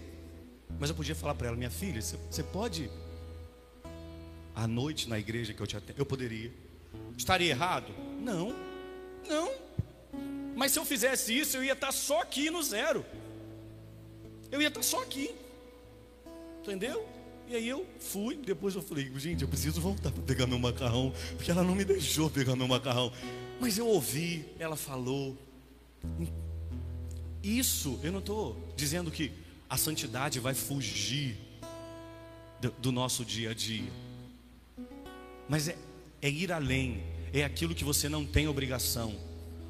Mas 0.79 0.89
eu 0.89 0.95
podia 0.95 1.15
falar 1.15 1.35
para 1.35 1.47
ela, 1.47 1.57
minha 1.57 1.69
filha, 1.69 2.01
você 2.01 2.43
pode 2.43 2.89
à 4.53 4.67
noite 4.67 5.09
na 5.09 5.19
igreja 5.19 5.53
que 5.53 5.61
eu 5.61 5.67
te 5.67 5.77
atendo? 5.77 5.99
Eu 5.99 6.05
poderia. 6.05 6.51
Estaria 7.17 7.49
errado? 7.49 7.93
Não. 8.19 8.55
Não. 9.27 9.51
Mas 10.55 10.71
se 10.71 10.79
eu 10.79 10.85
fizesse 10.85 11.37
isso, 11.37 11.57
eu 11.57 11.63
ia 11.63 11.73
estar 11.73 11.91
só 11.91 12.21
aqui 12.21 12.49
no 12.49 12.61
zero. 12.63 13.05
Eu 14.51 14.61
ia 14.61 14.69
estar 14.69 14.83
só 14.83 15.01
aqui. 15.01 15.33
Entendeu? 16.61 17.07
E 17.47 17.55
aí 17.55 17.67
eu 17.67 17.85
fui, 17.99 18.35
depois 18.37 18.73
eu 18.73 18.81
falei, 18.81 19.11
gente, 19.17 19.43
eu 19.43 19.47
preciso 19.47 19.79
voltar 19.79 20.11
para 20.11 20.23
pegar 20.23 20.47
meu 20.47 20.57
macarrão, 20.57 21.13
porque 21.35 21.51
ela 21.51 21.63
não 21.63 21.75
me 21.75 21.85
deixou 21.85 22.29
pegar 22.29 22.55
meu 22.55 22.67
macarrão. 22.67 23.11
Mas 23.59 23.77
eu 23.77 23.87
ouvi, 23.87 24.45
ela 24.57 24.75
falou. 24.75 25.37
Isso, 27.43 27.99
eu 28.01 28.11
não 28.11 28.19
estou 28.19 28.57
dizendo 28.75 29.11
que 29.11 29.31
a 29.69 29.77
santidade 29.77 30.39
vai 30.39 30.53
fugir 30.53 31.37
do, 32.59 32.71
do 32.71 32.91
nosso 32.91 33.23
dia 33.23 33.51
a 33.51 33.53
dia. 33.53 33.91
Mas 35.47 35.67
é, 35.67 35.77
é 36.25 36.29
ir 36.29 36.51
além, 36.51 37.03
é 37.31 37.43
aquilo 37.43 37.75
que 37.75 37.83
você 37.83 38.09
não 38.09 38.25
tem 38.25 38.47
obrigação. 38.47 39.15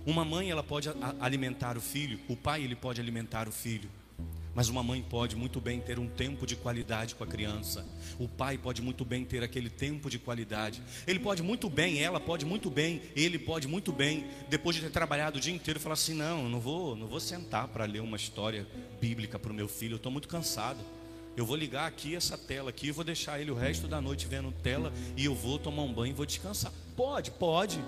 Uma 0.05 0.23
mãe 0.23 0.49
ela 0.49 0.63
pode 0.63 0.87
alimentar 1.19 1.75
o 1.75 1.81
filho, 1.81 2.17
o 2.29 2.35
pai 2.37 2.63
ele 2.63 2.77
pode 2.77 3.01
alimentar 3.01 3.49
o 3.49 3.51
filho. 3.51 3.89
Mas 4.53 4.69
uma 4.69 4.81
mãe 4.81 5.01
pode 5.01 5.35
muito 5.35 5.59
bem 5.59 5.81
ter 5.81 5.99
um 5.99 6.07
tempo 6.07 6.47
de 6.47 6.55
qualidade 6.55 7.13
com 7.13 7.25
a 7.25 7.27
criança. 7.27 7.85
O 8.17 8.25
pai 8.25 8.57
pode 8.57 8.81
muito 8.81 9.03
bem 9.03 9.25
ter 9.25 9.43
aquele 9.43 9.69
tempo 9.69 10.09
de 10.09 10.17
qualidade. 10.17 10.81
Ele 11.05 11.19
pode 11.19 11.43
muito 11.43 11.69
bem, 11.69 12.01
ela 12.01 12.21
pode 12.21 12.45
muito 12.45 12.69
bem, 12.69 13.01
ele 13.17 13.37
pode 13.37 13.67
muito 13.67 13.91
bem, 13.91 14.25
depois 14.47 14.77
de 14.77 14.81
ter 14.83 14.91
trabalhado 14.91 15.37
o 15.37 15.41
dia 15.41 15.53
inteiro, 15.53 15.77
falar 15.77 15.95
assim: 15.95 16.13
"Não, 16.13 16.47
não 16.47 16.61
vou, 16.61 16.95
não 16.95 17.05
vou 17.05 17.19
sentar 17.19 17.67
para 17.67 17.83
ler 17.83 17.99
uma 17.99 18.15
história 18.15 18.65
bíblica 19.01 19.37
para 19.37 19.51
o 19.51 19.53
meu 19.53 19.67
filho, 19.67 19.95
eu 19.95 19.97
estou 19.97 20.09
muito 20.09 20.29
cansado. 20.29 20.79
Eu 21.35 21.45
vou 21.45 21.55
ligar 21.55 21.87
aqui 21.87 22.15
essa 22.15 22.37
tela 22.37 22.69
aqui, 22.69 22.91
vou 22.91 23.03
deixar 23.03 23.39
ele 23.39 23.51
o 23.51 23.55
resto 23.55 23.87
da 23.87 23.99
noite 23.99 24.25
vendo 24.25 24.51
tela 24.51 24.91
e 25.17 25.25
eu 25.25 25.35
vou 25.35 25.59
tomar 25.59 25.83
um 25.83 25.93
banho 25.93 26.11
e 26.11 26.13
vou 26.13 26.25
descansar". 26.25 26.71
Pode, 26.95 27.31
pode. 27.31 27.79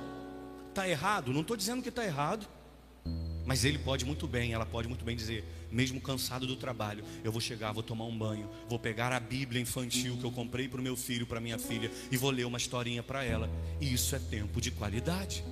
Tá 0.74 0.88
errado? 0.88 1.32
Não 1.32 1.42
estou 1.42 1.56
dizendo 1.56 1.82
que 1.82 1.90
está 1.90 2.06
errado. 2.06 2.48
Mas 3.48 3.64
ele 3.64 3.80
pode 3.80 4.04
muito 4.04 4.28
bem, 4.28 4.52
ela 4.52 4.66
pode 4.66 4.90
muito 4.90 5.06
bem 5.06 5.16
dizer: 5.16 5.42
mesmo 5.72 6.02
cansado 6.02 6.46
do 6.46 6.58
trabalho, 6.58 7.02
eu 7.24 7.32
vou 7.32 7.40
chegar, 7.40 7.72
vou 7.72 7.82
tomar 7.82 8.04
um 8.04 8.18
banho, 8.18 8.50
vou 8.68 8.78
pegar 8.78 9.14
a 9.14 9.20
Bíblia 9.22 9.62
infantil 9.62 10.18
que 10.18 10.26
eu 10.26 10.32
comprei 10.32 10.68
para 10.68 10.82
o 10.82 10.84
meu 10.84 10.98
filho, 10.98 11.26
para 11.26 11.40
minha 11.40 11.58
filha, 11.58 11.90
e 12.12 12.18
vou 12.18 12.30
ler 12.30 12.46
uma 12.46 12.58
historinha 12.58 13.02
para 13.02 13.24
ela. 13.24 13.50
E 13.80 13.94
isso 13.94 14.14
é 14.14 14.20
tempo 14.20 14.60
de 14.60 14.70
qualidade. 14.70 15.46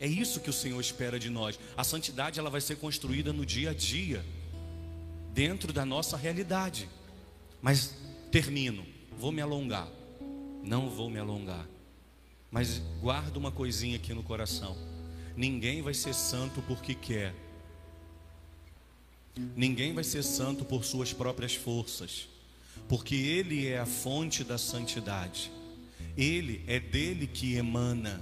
É 0.00 0.06
isso 0.06 0.40
que 0.40 0.48
o 0.48 0.52
Senhor 0.52 0.80
espera 0.80 1.18
de 1.18 1.28
nós. 1.28 1.58
A 1.76 1.84
santidade 1.84 2.40
ela 2.40 2.48
vai 2.48 2.62
ser 2.62 2.76
construída 2.76 3.34
no 3.34 3.44
dia 3.44 3.70
a 3.70 3.74
dia, 3.74 4.24
dentro 5.36 5.70
da 5.70 5.84
nossa 5.84 6.16
realidade. 6.16 6.88
Mas 7.60 7.94
termino, 8.32 8.86
vou 9.18 9.30
me 9.30 9.42
alongar. 9.42 9.86
Não 10.64 10.88
vou 10.88 11.10
me 11.10 11.18
alongar. 11.18 11.68
Mas 12.50 12.78
guardo 13.00 13.36
uma 13.36 13.52
coisinha 13.52 13.96
aqui 13.96 14.14
no 14.14 14.22
coração. 14.22 14.74
Ninguém 15.36 15.82
vai 15.82 15.92
ser 15.92 16.14
santo 16.14 16.62
porque 16.62 16.94
quer 16.94 17.34
Ninguém 19.54 19.92
vai 19.92 20.02
ser 20.02 20.22
santo 20.22 20.64
por 20.64 20.82
suas 20.82 21.12
próprias 21.12 21.54
forças, 21.54 22.26
porque 22.88 23.14
Ele 23.14 23.66
é 23.66 23.78
a 23.78 23.84
fonte 23.84 24.42
da 24.42 24.56
santidade. 24.56 25.52
Ele 26.16 26.64
é 26.66 26.80
dele 26.80 27.26
que 27.26 27.54
emana, 27.54 28.18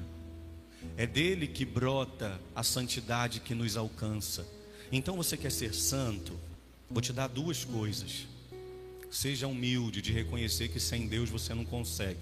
é 0.96 1.06
dele 1.06 1.46
que 1.46 1.64
brota 1.64 2.40
a 2.52 2.64
santidade 2.64 3.38
que 3.38 3.54
nos 3.54 3.76
alcança. 3.76 4.44
Então 4.90 5.16
você 5.16 5.36
quer 5.36 5.52
ser 5.52 5.72
santo? 5.72 6.36
Vou 6.94 7.02
te 7.02 7.12
dar 7.12 7.26
duas 7.26 7.64
coisas. 7.64 8.24
Seja 9.10 9.48
humilde 9.48 10.00
de 10.00 10.12
reconhecer 10.12 10.68
que 10.68 10.78
sem 10.78 11.08
Deus 11.08 11.28
você 11.28 11.52
não 11.52 11.64
consegue. 11.64 12.20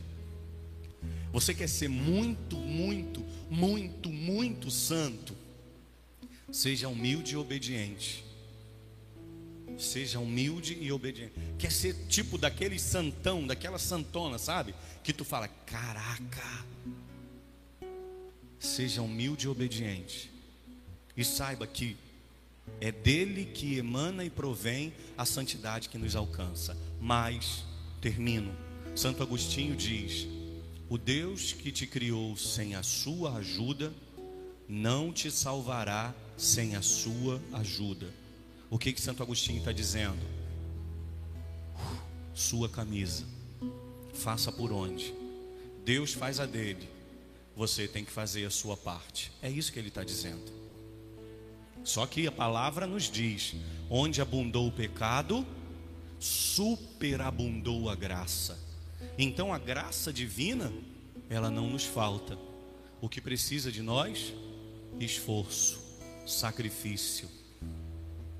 Você 1.30 1.52
quer 1.52 1.68
ser 1.68 1.88
muito, 1.88 2.56
muito, 2.56 3.22
muito, 3.50 4.08
muito 4.08 4.70
santo? 4.70 5.36
Seja 6.50 6.88
humilde 6.88 7.34
e 7.34 7.36
obediente. 7.36 8.24
Seja 9.78 10.18
humilde 10.18 10.78
e 10.80 10.90
obediente. 10.90 11.34
Quer 11.58 11.70
ser 11.70 11.94
tipo 12.08 12.38
daquele 12.38 12.78
santão, 12.78 13.46
daquela 13.46 13.78
santona, 13.78 14.38
sabe? 14.38 14.74
Que 15.04 15.12
tu 15.12 15.22
fala, 15.22 15.48
caraca. 15.66 16.64
Seja 18.58 19.02
humilde 19.02 19.44
e 19.44 19.48
obediente. 19.50 20.30
E 21.14 21.22
saiba 21.22 21.66
que 21.66 21.94
é 22.80 22.90
dele 22.90 23.44
que 23.44 23.76
emana 23.78 24.24
e 24.24 24.30
provém 24.30 24.92
a 25.16 25.24
santidade 25.24 25.88
que 25.88 25.98
nos 25.98 26.16
alcança. 26.16 26.76
Mas, 27.00 27.64
termino, 28.00 28.54
Santo 28.94 29.22
Agostinho 29.22 29.76
diz: 29.76 30.26
O 30.88 30.98
Deus 30.98 31.52
que 31.52 31.70
te 31.70 31.86
criou 31.86 32.36
sem 32.36 32.74
a 32.74 32.82
sua 32.82 33.36
ajuda, 33.36 33.92
não 34.68 35.12
te 35.12 35.30
salvará 35.30 36.14
sem 36.36 36.76
a 36.76 36.82
sua 36.82 37.40
ajuda. 37.52 38.12
O 38.70 38.78
que 38.78 38.92
que 38.92 39.00
Santo 39.00 39.22
Agostinho 39.22 39.58
está 39.58 39.72
dizendo? 39.72 40.24
Sua 42.34 42.68
camisa, 42.68 43.24
faça 44.14 44.50
por 44.50 44.72
onde? 44.72 45.14
Deus 45.84 46.12
faz 46.14 46.40
a 46.40 46.46
dele, 46.46 46.88
você 47.54 47.86
tem 47.86 48.04
que 48.04 48.10
fazer 48.10 48.44
a 48.44 48.50
sua 48.50 48.76
parte. 48.76 49.30
É 49.42 49.50
isso 49.50 49.72
que 49.72 49.78
ele 49.78 49.88
está 49.88 50.02
dizendo. 50.02 50.61
Só 51.84 52.06
que 52.06 52.26
a 52.26 52.32
palavra 52.32 52.86
nos 52.86 53.10
diz: 53.10 53.54
onde 53.90 54.20
abundou 54.20 54.68
o 54.68 54.72
pecado, 54.72 55.46
superabundou 56.18 57.90
a 57.90 57.94
graça. 57.94 58.58
Então 59.18 59.52
a 59.52 59.58
graça 59.58 60.12
divina, 60.12 60.72
ela 61.28 61.50
não 61.50 61.68
nos 61.68 61.84
falta. 61.84 62.38
O 63.00 63.08
que 63.08 63.20
precisa 63.20 63.72
de 63.72 63.82
nós? 63.82 64.32
Esforço, 65.00 65.82
sacrifício, 66.26 67.28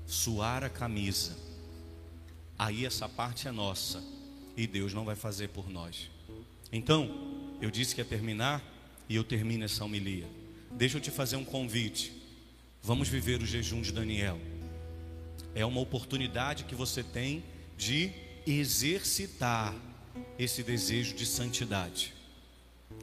suar 0.05 0.63
a 0.63 0.69
camisa. 0.69 1.37
Aí 2.57 2.85
essa 2.85 3.09
parte 3.09 3.47
é 3.47 3.51
nossa 3.51 4.01
e 4.55 4.65
Deus 4.65 4.93
não 4.93 5.03
vai 5.03 5.15
fazer 5.15 5.49
por 5.49 5.69
nós. 5.69 6.09
Então, 6.71 7.55
eu 7.61 7.69
disse 7.69 7.93
que 7.93 8.01
ia 8.01 8.05
terminar 8.05 8.63
e 9.09 9.15
eu 9.15 9.23
termino 9.23 9.65
essa 9.65 9.83
homilia. 9.83 10.27
Deixa 10.71 10.97
eu 10.97 11.01
te 11.01 11.11
fazer 11.11 11.35
um 11.35 11.43
convite. 11.45 12.22
Vamos 12.85 13.07
viver 13.07 13.41
o 13.41 13.45
jejum 13.45 13.79
de 13.79 13.93
Daniel. 13.93 14.37
É 15.55 15.65
uma 15.65 15.79
oportunidade 15.79 16.65
que 16.65 16.75
você 16.75 17.01
tem 17.01 17.41
de 17.77 18.11
exercitar 18.45 19.73
esse 20.37 20.61
desejo 20.63 21.15
de 21.15 21.25
santidade. 21.25 22.13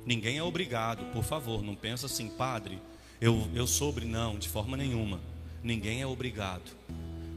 Ninguém 0.04 0.36
é 0.36 0.42
obrigado, 0.42 1.10
por 1.14 1.24
favor, 1.24 1.62
não 1.62 1.74
pensa 1.74 2.04
assim, 2.04 2.28
padre, 2.28 2.78
eu, 3.22 3.48
eu 3.54 3.66
sobre, 3.66 4.04
não, 4.04 4.38
de 4.38 4.50
forma 4.50 4.76
nenhuma. 4.76 5.18
Ninguém 5.64 6.02
é 6.02 6.06
obrigado. 6.06 6.76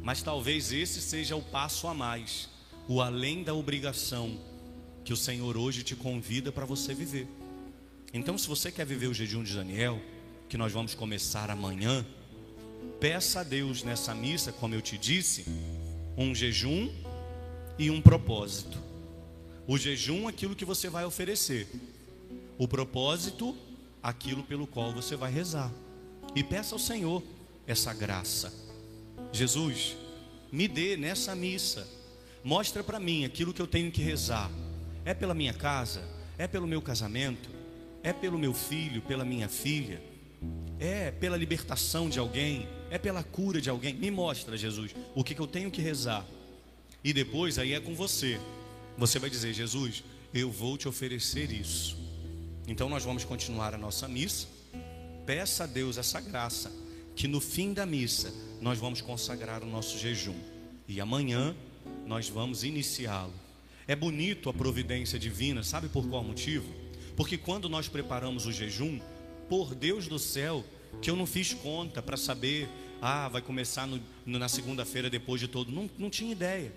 Mas 0.02 0.22
talvez 0.22 0.74
esse 0.74 1.00
seja 1.00 1.38
o 1.38 1.42
passo 1.42 1.88
a 1.88 1.94
mais, 1.94 2.50
o 2.90 3.02
além 3.02 3.42
da 3.42 3.54
obrigação 3.54 4.38
que 5.06 5.14
o 5.14 5.18
Senhor 5.18 5.56
hoje 5.56 5.82
te 5.82 5.96
convida 5.96 6.52
para 6.52 6.66
você 6.66 6.94
viver. 6.94 7.26
Então, 8.14 8.38
se 8.38 8.50
você 8.50 8.70
quer 8.70 8.86
viver 8.86 9.08
o 9.08 9.14
jejum 9.14 9.44
de 9.44 9.56
Daniel, 9.56 10.02
que 10.50 10.58
nós 10.58 10.74
vamos 10.74 10.94
começar 10.94 11.50
amanhã, 11.50 12.06
Peça 13.04 13.42
a 13.42 13.44
Deus 13.44 13.84
nessa 13.84 14.16
missa, 14.16 14.54
como 14.54 14.74
eu 14.76 14.82
te 14.82 14.98
disse, 14.98 15.44
um 16.18 16.34
jejum 16.34 16.90
e 17.78 17.92
um 17.92 18.02
propósito. 18.02 18.78
O 19.68 19.78
jejum, 19.78 20.26
aquilo 20.26 20.56
que 20.56 20.64
você 20.64 20.90
vai 20.90 21.04
oferecer. 21.04 21.68
O 22.58 22.66
propósito, 22.66 23.58
aquilo 24.02 24.42
pelo 24.42 24.66
qual 24.66 24.94
você 24.94 25.18
vai 25.18 25.30
rezar. 25.30 25.70
E 26.34 26.46
peça 26.46 26.76
ao 26.76 26.80
Senhor 26.80 27.22
essa 27.68 27.94
graça. 27.94 28.54
Jesus, 29.34 29.98
me 30.50 30.66
dê 30.66 30.96
nessa 30.96 31.36
missa. 31.36 31.86
Mostra 32.42 32.86
para 32.86 33.02
mim 33.02 33.26
aquilo 33.26 33.54
que 33.54 33.62
eu 33.62 33.68
tenho 33.68 33.92
que 33.92 34.02
rezar. 34.02 34.50
É 35.04 35.14
pela 35.14 35.34
minha 35.34 35.54
casa? 35.54 36.08
É 36.38 36.48
pelo 36.48 36.66
meu 36.66 36.82
casamento? 36.82 37.50
É 38.02 38.14
pelo 38.14 38.40
meu 38.40 38.54
filho, 38.54 39.02
pela 39.02 39.26
minha 39.26 39.50
filha? 39.50 40.14
é 40.80 41.12
pela 41.12 41.38
libertação 41.38 42.10
de 42.10 42.20
alguém, 42.20 42.68
é 42.94 43.00
pela 43.00 43.24
cura 43.24 43.60
de 43.60 43.72
alguém. 43.72 43.96
Me 43.96 44.12
mostra, 44.12 44.56
Jesus, 44.56 44.96
o 45.16 45.24
que, 45.24 45.34
que 45.34 45.42
eu 45.42 45.48
tenho 45.48 45.72
que 45.72 45.82
rezar. 45.82 46.24
E 47.04 47.12
depois 47.12 47.58
aí 47.58 47.74
é 47.74 47.80
com 47.80 47.96
você. 47.96 48.40
Você 49.00 49.18
vai 49.18 49.32
dizer, 49.32 49.52
Jesus, 49.52 50.04
eu 50.32 50.52
vou 50.52 50.78
te 50.78 50.88
oferecer 50.88 51.52
isso. 51.52 51.98
Então 52.68 52.88
nós 52.88 53.04
vamos 53.04 53.24
continuar 53.24 53.74
a 53.74 53.80
nossa 53.80 54.08
missa. 54.08 54.48
Peça 55.26 55.64
a 55.64 55.68
Deus 55.68 55.98
essa 55.98 56.22
graça, 56.22 56.72
que 57.16 57.28
no 57.28 57.42
fim 57.42 57.74
da 57.74 57.84
missa 57.84 58.32
nós 58.62 58.78
vamos 58.78 59.02
consagrar 59.02 59.64
o 59.64 59.68
nosso 59.68 59.98
jejum. 59.98 60.38
E 60.88 61.02
amanhã 61.02 61.56
nós 62.06 62.30
vamos 62.30 62.64
iniciá-lo. 62.64 63.34
É 63.88 63.96
bonito 63.96 64.52
a 64.52 64.54
providência 64.54 65.18
divina, 65.18 65.64
sabe 65.64 65.90
por 65.90 66.08
qual 66.08 66.24
motivo? 66.24 66.72
Porque 67.18 67.40
quando 67.40 67.68
nós 67.68 67.88
preparamos 67.88 68.46
o 68.46 68.52
jejum, 68.52 69.00
por 69.50 69.74
Deus 69.74 70.08
do 70.08 70.20
céu, 70.20 70.64
que 71.02 71.10
eu 71.10 71.16
não 71.16 71.26
fiz 71.26 71.56
conta 71.56 72.00
para 72.00 72.18
saber, 72.18 72.70
ah, 73.06 73.28
vai 73.28 73.42
começar 73.42 73.86
no, 73.86 74.02
no, 74.26 74.40
na 74.40 74.48
segunda-feira 74.48 75.10
depois 75.10 75.42
de 75.42 75.50
todo. 75.50 75.70
Não, 75.70 75.90
não 76.00 76.10
tinha 76.10 76.32
ideia. 76.32 76.74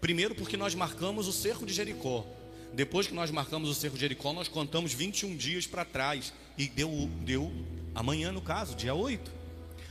Primeiro, 0.00 0.34
porque 0.34 0.56
nós 0.56 0.74
marcamos 0.74 1.28
o 1.28 1.32
cerco 1.32 1.64
de 1.64 1.72
Jericó. 1.72 2.26
Depois 2.74 3.06
que 3.06 3.14
nós 3.14 3.30
marcamos 3.30 3.70
o 3.70 3.74
cerco 3.74 3.94
de 3.94 4.00
Jericó, 4.00 4.32
nós 4.32 4.48
contamos 4.48 4.92
21 4.92 5.36
dias 5.36 5.68
para 5.68 5.84
trás. 5.84 6.32
E 6.58 6.68
deu, 6.68 7.08
deu 7.20 7.52
amanhã, 7.94 8.32
no 8.32 8.40
caso, 8.40 8.74
dia 8.74 8.92
8. 8.92 9.30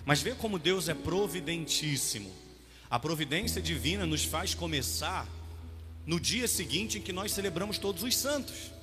Mas 0.06 0.22
vê 0.22 0.36
como 0.36 0.60
Deus 0.60 0.90
é 0.90 0.94
providentíssimo. 0.94 2.36
A 2.90 3.00
providência 3.00 3.62
divina 3.62 4.06
nos 4.06 4.26
faz 4.26 4.54
começar 4.54 5.26
no 6.06 6.20
dia 6.20 6.50
seguinte 6.50 6.98
em 6.98 7.02
que 7.02 7.14
nós 7.14 7.32
celebramos 7.32 7.78
todos 7.78 8.04
os 8.04 8.14
santos. 8.14 8.74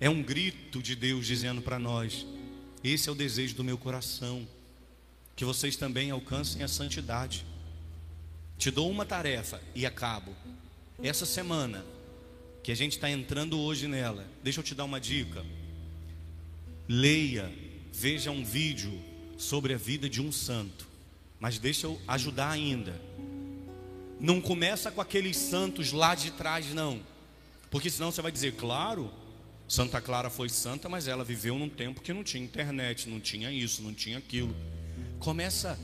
É 0.00 0.10
um 0.10 0.20
grito 0.20 0.82
de 0.82 0.96
Deus 0.96 1.28
dizendo 1.28 1.62
para 1.62 1.78
nós: 1.78 2.26
esse 2.82 3.08
é 3.08 3.12
o 3.12 3.14
desejo 3.14 3.54
do 3.54 3.62
meu 3.62 3.78
coração, 3.78 4.48
que 5.40 5.44
vocês 5.46 5.74
também 5.74 6.10
alcancem 6.10 6.62
a 6.62 6.68
santidade. 6.68 7.46
Te 8.58 8.70
dou 8.70 8.90
uma 8.90 9.06
tarefa 9.06 9.58
e 9.74 9.86
acabo. 9.86 10.36
Essa 11.02 11.24
semana, 11.24 11.82
que 12.62 12.70
a 12.70 12.74
gente 12.74 12.96
está 12.96 13.08
entrando 13.08 13.58
hoje 13.58 13.88
nela, 13.88 14.26
deixa 14.44 14.60
eu 14.60 14.64
te 14.64 14.74
dar 14.74 14.84
uma 14.84 15.00
dica. 15.00 15.42
Leia, 16.86 17.50
veja 17.90 18.30
um 18.30 18.44
vídeo 18.44 18.92
sobre 19.38 19.72
a 19.72 19.78
vida 19.78 20.10
de 20.10 20.20
um 20.20 20.30
santo, 20.30 20.86
mas 21.40 21.58
deixa 21.58 21.86
eu 21.86 21.98
ajudar 22.06 22.50
ainda. 22.50 23.00
Não 24.20 24.42
começa 24.42 24.90
com 24.90 25.00
aqueles 25.00 25.38
santos 25.38 25.90
lá 25.90 26.14
de 26.14 26.32
trás, 26.32 26.74
não, 26.74 27.00
porque 27.70 27.88
senão 27.88 28.12
você 28.12 28.20
vai 28.20 28.30
dizer, 28.30 28.56
claro, 28.56 29.10
Santa 29.66 30.02
Clara 30.02 30.28
foi 30.28 30.50
santa, 30.50 30.86
mas 30.86 31.08
ela 31.08 31.24
viveu 31.24 31.58
num 31.58 31.70
tempo 31.70 32.02
que 32.02 32.12
não 32.12 32.22
tinha 32.22 32.44
internet, 32.44 33.08
não 33.08 33.18
tinha 33.18 33.50
isso, 33.50 33.80
não 33.80 33.94
tinha 33.94 34.18
aquilo. 34.18 34.54
Começa, 35.20 35.78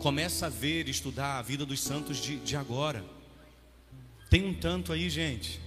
começa 0.00 0.46
a 0.46 0.48
ver, 0.50 0.86
estudar 0.86 1.38
a 1.38 1.42
vida 1.42 1.64
dos 1.64 1.80
santos 1.80 2.18
de, 2.18 2.36
de 2.36 2.54
agora. 2.54 3.02
Tem 4.28 4.44
um 4.44 4.52
tanto 4.52 4.92
aí, 4.92 5.08
gente. 5.08 5.58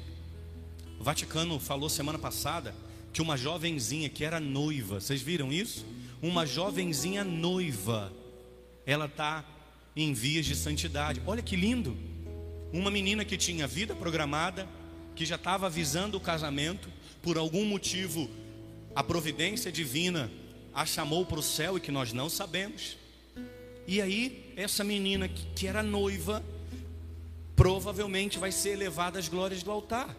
O 1.00 1.04
Vaticano 1.04 1.60
falou 1.60 1.90
semana 1.90 2.20
passada 2.20 2.76
que 3.12 3.24
uma 3.24 3.36
jovenzinha 3.36 4.10
que 4.10 4.24
era 4.24 4.40
noiva, 4.40 5.02
vocês 5.02 5.24
viram 5.24 5.52
isso? 5.52 5.88
Uma 6.22 6.46
jovenzinha 6.46 7.24
noiva, 7.24 8.14
ela 8.86 9.06
está 9.06 9.44
em 9.96 10.14
vias 10.14 10.46
de 10.46 10.56
santidade. 10.56 11.20
Olha 11.26 11.42
que 11.42 11.56
lindo! 11.56 11.98
Uma 12.72 12.92
menina 12.92 13.26
que 13.26 13.38
tinha 13.38 13.66
vida 13.66 13.96
programada, 13.96 14.70
que 15.16 15.26
já 15.26 15.36
estava 15.36 15.66
avisando 15.66 16.16
o 16.16 16.22
casamento, 16.22 16.90
por 17.24 17.40
algum 17.40 17.66
motivo, 17.66 18.30
a 18.96 19.04
providência 19.04 19.72
divina 19.72 20.30
a 20.72 20.86
chamou 20.86 21.26
para 21.26 21.40
o 21.40 21.44
céu 21.44 21.76
e 21.76 21.82
que 21.82 21.92
nós 21.92 22.14
não 22.14 22.30
sabemos. 22.30 23.04
E 23.88 24.02
aí, 24.02 24.54
essa 24.56 24.84
menina 24.84 25.28
que, 25.28 25.46
que 25.56 25.68
era 25.68 25.84
noiva, 25.84 26.44
provavelmente 27.56 28.40
vai 28.40 28.52
ser 28.52 28.72
elevada 28.72 29.20
às 29.20 29.28
glórias 29.28 29.64
do 29.64 29.72
altar. 29.72 30.16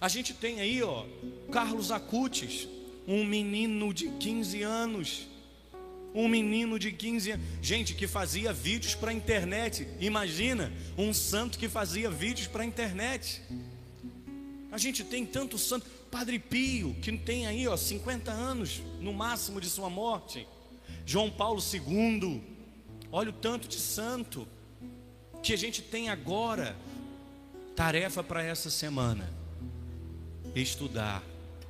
A 0.00 0.08
gente 0.08 0.34
tem 0.34 0.60
aí, 0.60 0.82
ó, 0.82 1.06
Carlos 1.50 1.90
Acutis, 1.90 2.68
um 3.06 3.24
menino 3.24 3.94
de 3.94 4.08
15 4.08 4.62
anos. 4.62 5.26
Um 6.12 6.26
menino 6.26 6.76
de 6.76 6.90
15 6.90 7.30
anos, 7.32 7.46
gente, 7.62 7.94
que 7.94 8.08
fazia 8.08 8.52
vídeos 8.52 8.96
para 8.96 9.12
a 9.12 9.14
internet. 9.14 9.86
Imagina, 10.00 10.72
um 10.98 11.14
santo 11.14 11.56
que 11.56 11.68
fazia 11.68 12.10
vídeos 12.10 12.48
para 12.48 12.64
a 12.64 12.66
internet. 12.66 13.40
A 14.72 14.78
gente 14.78 15.04
tem 15.04 15.24
tanto 15.24 15.56
santo. 15.56 15.86
Padre 16.10 16.40
Pio, 16.40 16.94
que 17.00 17.16
tem 17.16 17.46
aí 17.46 17.68
ó, 17.68 17.76
50 17.76 18.32
anos 18.32 18.82
no 19.00 19.12
máximo 19.12 19.60
de 19.60 19.68
sua 19.70 19.88
morte. 19.88 20.46
João 21.06 21.30
Paulo 21.30 21.60
II, 21.60 22.42
olha 23.12 23.30
o 23.30 23.32
tanto 23.32 23.68
de 23.68 23.78
santo 23.78 24.46
que 25.42 25.52
a 25.52 25.56
gente 25.56 25.82
tem 25.82 26.08
agora. 26.08 26.76
Tarefa 27.74 28.22
para 28.22 28.42
essa 28.42 28.70
semana: 28.70 29.28
estudar 30.54 31.22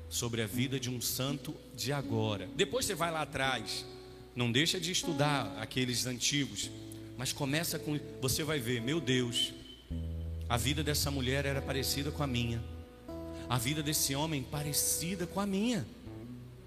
sobre 0.09 0.43
a 0.43 0.47
vida 0.47 0.81
de 0.81 0.91
um 0.91 1.01
santo 1.01 1.55
de 1.75 1.93
agora. 1.93 2.49
Depois 2.57 2.85
você 2.85 2.95
vai 2.95 3.11
lá 3.11 3.23
atrás, 3.23 3.87
não 4.35 4.51
deixa 4.51 4.81
de 4.81 4.91
estudar 4.91 5.57
aqueles 5.61 6.07
antigos, 6.07 6.71
mas 7.17 7.33
começa 7.33 7.79
com 7.79 7.99
você 8.21 8.43
vai 8.43 8.59
ver, 8.59 8.81
meu 8.81 9.01
Deus, 9.01 9.53
a 10.49 10.57
vida 10.57 10.83
dessa 10.83 11.11
mulher 11.11 11.47
era 11.47 11.63
parecida 11.63 12.11
com 12.11 12.23
a 12.23 12.27
minha. 12.27 12.63
A 13.49 13.59
vida 13.59 13.83
desse 13.83 14.15
homem 14.15 14.43
parecida 14.43 15.27
com 15.27 15.41
a 15.41 15.47
minha. 15.47 15.87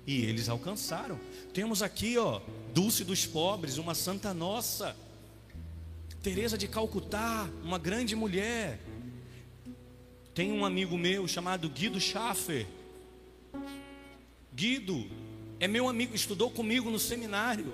E 0.05 0.25
eles 0.25 0.49
alcançaram. 0.49 1.19
Temos 1.53 1.81
aqui, 1.81 2.17
ó, 2.17 2.41
Dulce 2.73 3.03
dos 3.03 3.25
pobres, 3.25 3.77
uma 3.77 3.95
santa 3.95 4.33
nossa. 4.33 4.95
Teresa 6.21 6.57
de 6.57 6.67
Calcutá, 6.67 7.49
uma 7.63 7.77
grande 7.77 8.15
mulher. 8.15 8.79
Tem 10.33 10.51
um 10.51 10.65
amigo 10.65 10.97
meu 10.97 11.27
chamado 11.27 11.69
Guido 11.69 11.99
Schaffer. 11.99 12.65
Guido 14.53 15.05
é 15.59 15.67
meu 15.67 15.87
amigo, 15.87 16.15
estudou 16.15 16.49
comigo 16.49 16.89
no 16.89 16.99
seminário. 16.99 17.73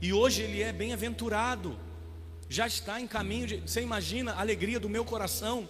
E 0.00 0.12
hoje 0.12 0.42
ele 0.42 0.62
é 0.62 0.72
bem-aventurado. 0.72 1.78
Já 2.48 2.66
está 2.66 3.00
em 3.00 3.06
caminho 3.06 3.46
de. 3.46 3.56
Você 3.58 3.80
imagina 3.80 4.32
a 4.32 4.40
alegria 4.40 4.80
do 4.80 4.88
meu 4.88 5.04
coração. 5.04 5.68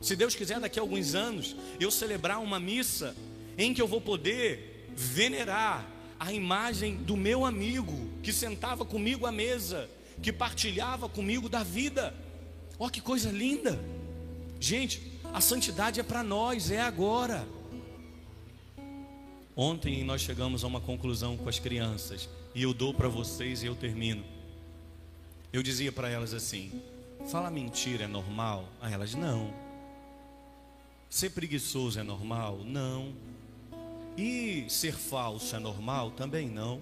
Se 0.00 0.16
Deus 0.16 0.34
quiser, 0.34 0.60
daqui 0.60 0.78
a 0.78 0.82
alguns 0.82 1.14
anos, 1.14 1.56
eu 1.78 1.90
celebrar 1.90 2.40
uma 2.40 2.58
missa 2.58 3.14
em 3.56 3.72
que 3.72 3.80
eu 3.80 3.86
vou 3.86 4.00
poder 4.00 4.71
venerar 4.96 5.86
a 6.18 6.32
imagem 6.32 6.96
do 6.96 7.16
meu 7.16 7.44
amigo 7.44 8.10
que 8.22 8.32
sentava 8.32 8.84
comigo 8.84 9.26
à 9.26 9.32
mesa, 9.32 9.88
que 10.22 10.32
partilhava 10.32 11.08
comigo 11.08 11.48
da 11.48 11.62
vida. 11.62 12.14
Oh, 12.78 12.88
que 12.88 13.00
coisa 13.00 13.30
linda! 13.30 13.78
Gente, 14.60 15.02
a 15.34 15.40
santidade 15.40 15.98
é 15.98 16.02
para 16.02 16.22
nós, 16.22 16.70
é 16.70 16.80
agora. 16.80 17.46
Ontem 19.56 20.04
nós 20.04 20.20
chegamos 20.20 20.64
a 20.64 20.66
uma 20.66 20.80
conclusão 20.80 21.36
com 21.36 21.48
as 21.48 21.58
crianças, 21.58 22.28
e 22.54 22.62
eu 22.62 22.72
dou 22.72 22.94
para 22.94 23.08
vocês 23.08 23.62
e 23.62 23.66
eu 23.66 23.74
termino. 23.74 24.24
Eu 25.52 25.62
dizia 25.62 25.90
para 25.90 26.08
elas 26.08 26.32
assim: 26.32 26.80
fala 27.30 27.50
mentira 27.50 28.04
é 28.04 28.06
normal? 28.06 28.68
A 28.80 28.90
elas, 28.90 29.14
não. 29.14 29.52
Ser 31.10 31.30
preguiçoso 31.30 32.00
é 32.00 32.02
normal? 32.02 32.60
Não. 32.64 33.12
E 34.16 34.66
ser 34.68 34.94
falso 34.94 35.56
é 35.56 35.58
normal? 35.58 36.10
Também 36.10 36.48
não. 36.48 36.80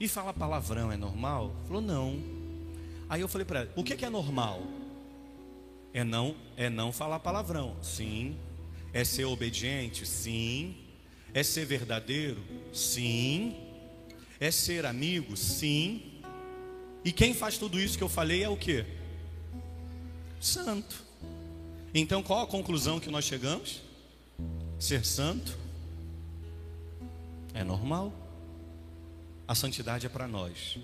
E 0.00 0.08
falar 0.08 0.32
palavrão 0.32 0.90
é 0.90 0.96
normal? 0.96 1.54
Falou, 1.66 1.80
não. 1.80 2.20
Aí 3.08 3.20
eu 3.20 3.28
falei 3.28 3.44
para 3.44 3.60
ela: 3.60 3.70
o 3.76 3.84
que 3.84 4.04
é 4.04 4.10
normal? 4.10 4.62
É 5.94 6.02
não, 6.02 6.34
é 6.56 6.68
não 6.68 6.92
falar 6.92 7.20
palavrão. 7.20 7.76
Sim. 7.82 8.36
É 8.92 9.04
ser 9.04 9.24
obediente? 9.24 10.04
Sim. 10.06 10.74
É 11.32 11.42
ser 11.42 11.64
verdadeiro? 11.64 12.42
Sim. 12.72 13.56
É 14.40 14.50
ser 14.50 14.84
amigo? 14.86 15.36
Sim. 15.36 16.20
E 17.04 17.12
quem 17.12 17.34
faz 17.34 17.58
tudo 17.58 17.78
isso 17.80 17.96
que 17.96 18.04
eu 18.04 18.08
falei 18.08 18.42
é 18.42 18.48
o 18.48 18.56
que? 18.56 18.84
Santo. 20.40 21.02
Então 21.94 22.22
qual 22.22 22.40
a 22.40 22.46
conclusão 22.46 22.98
que 22.98 23.10
nós 23.10 23.24
chegamos? 23.24 23.82
Ser 24.78 25.04
santo 25.04 25.61
é 27.54 27.64
normal. 27.64 28.12
A 29.46 29.54
santidade 29.54 30.06
é 30.06 30.08
para 30.08 30.26
nós, 30.26 30.78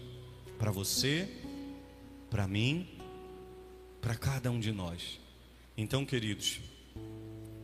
para 0.59 0.71
você, 0.71 1.29
para 2.31 2.47
mim 2.47 2.99
para 4.01 4.15
cada 4.15 4.51
um 4.51 4.61
de 4.61 4.73
nós. 4.73 5.21
Então, 5.77 6.05
queridos, 6.05 6.61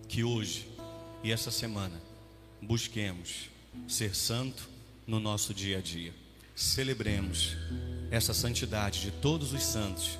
que 0.08 0.22
hoje 0.22 0.68
e 1.22 1.32
essa 1.32 1.50
semana 1.50 2.00
busquemos 2.60 3.48
ser 3.88 4.14
santo 4.14 4.68
no 5.06 5.18
nosso 5.18 5.52
dia 5.54 5.78
a 5.78 5.80
dia. 5.80 6.12
Celebremos 6.54 7.56
essa 8.10 8.32
santidade 8.32 9.00
de 9.00 9.10
todos 9.10 9.52
os 9.52 9.62
santos, 9.62 10.18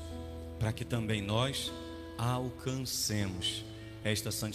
para 0.58 0.72
que 0.72 0.84
também 0.84 1.22
nós 1.22 1.72
alcancemos 2.18 3.64
esta 4.02 4.30
santidade. 4.30 4.52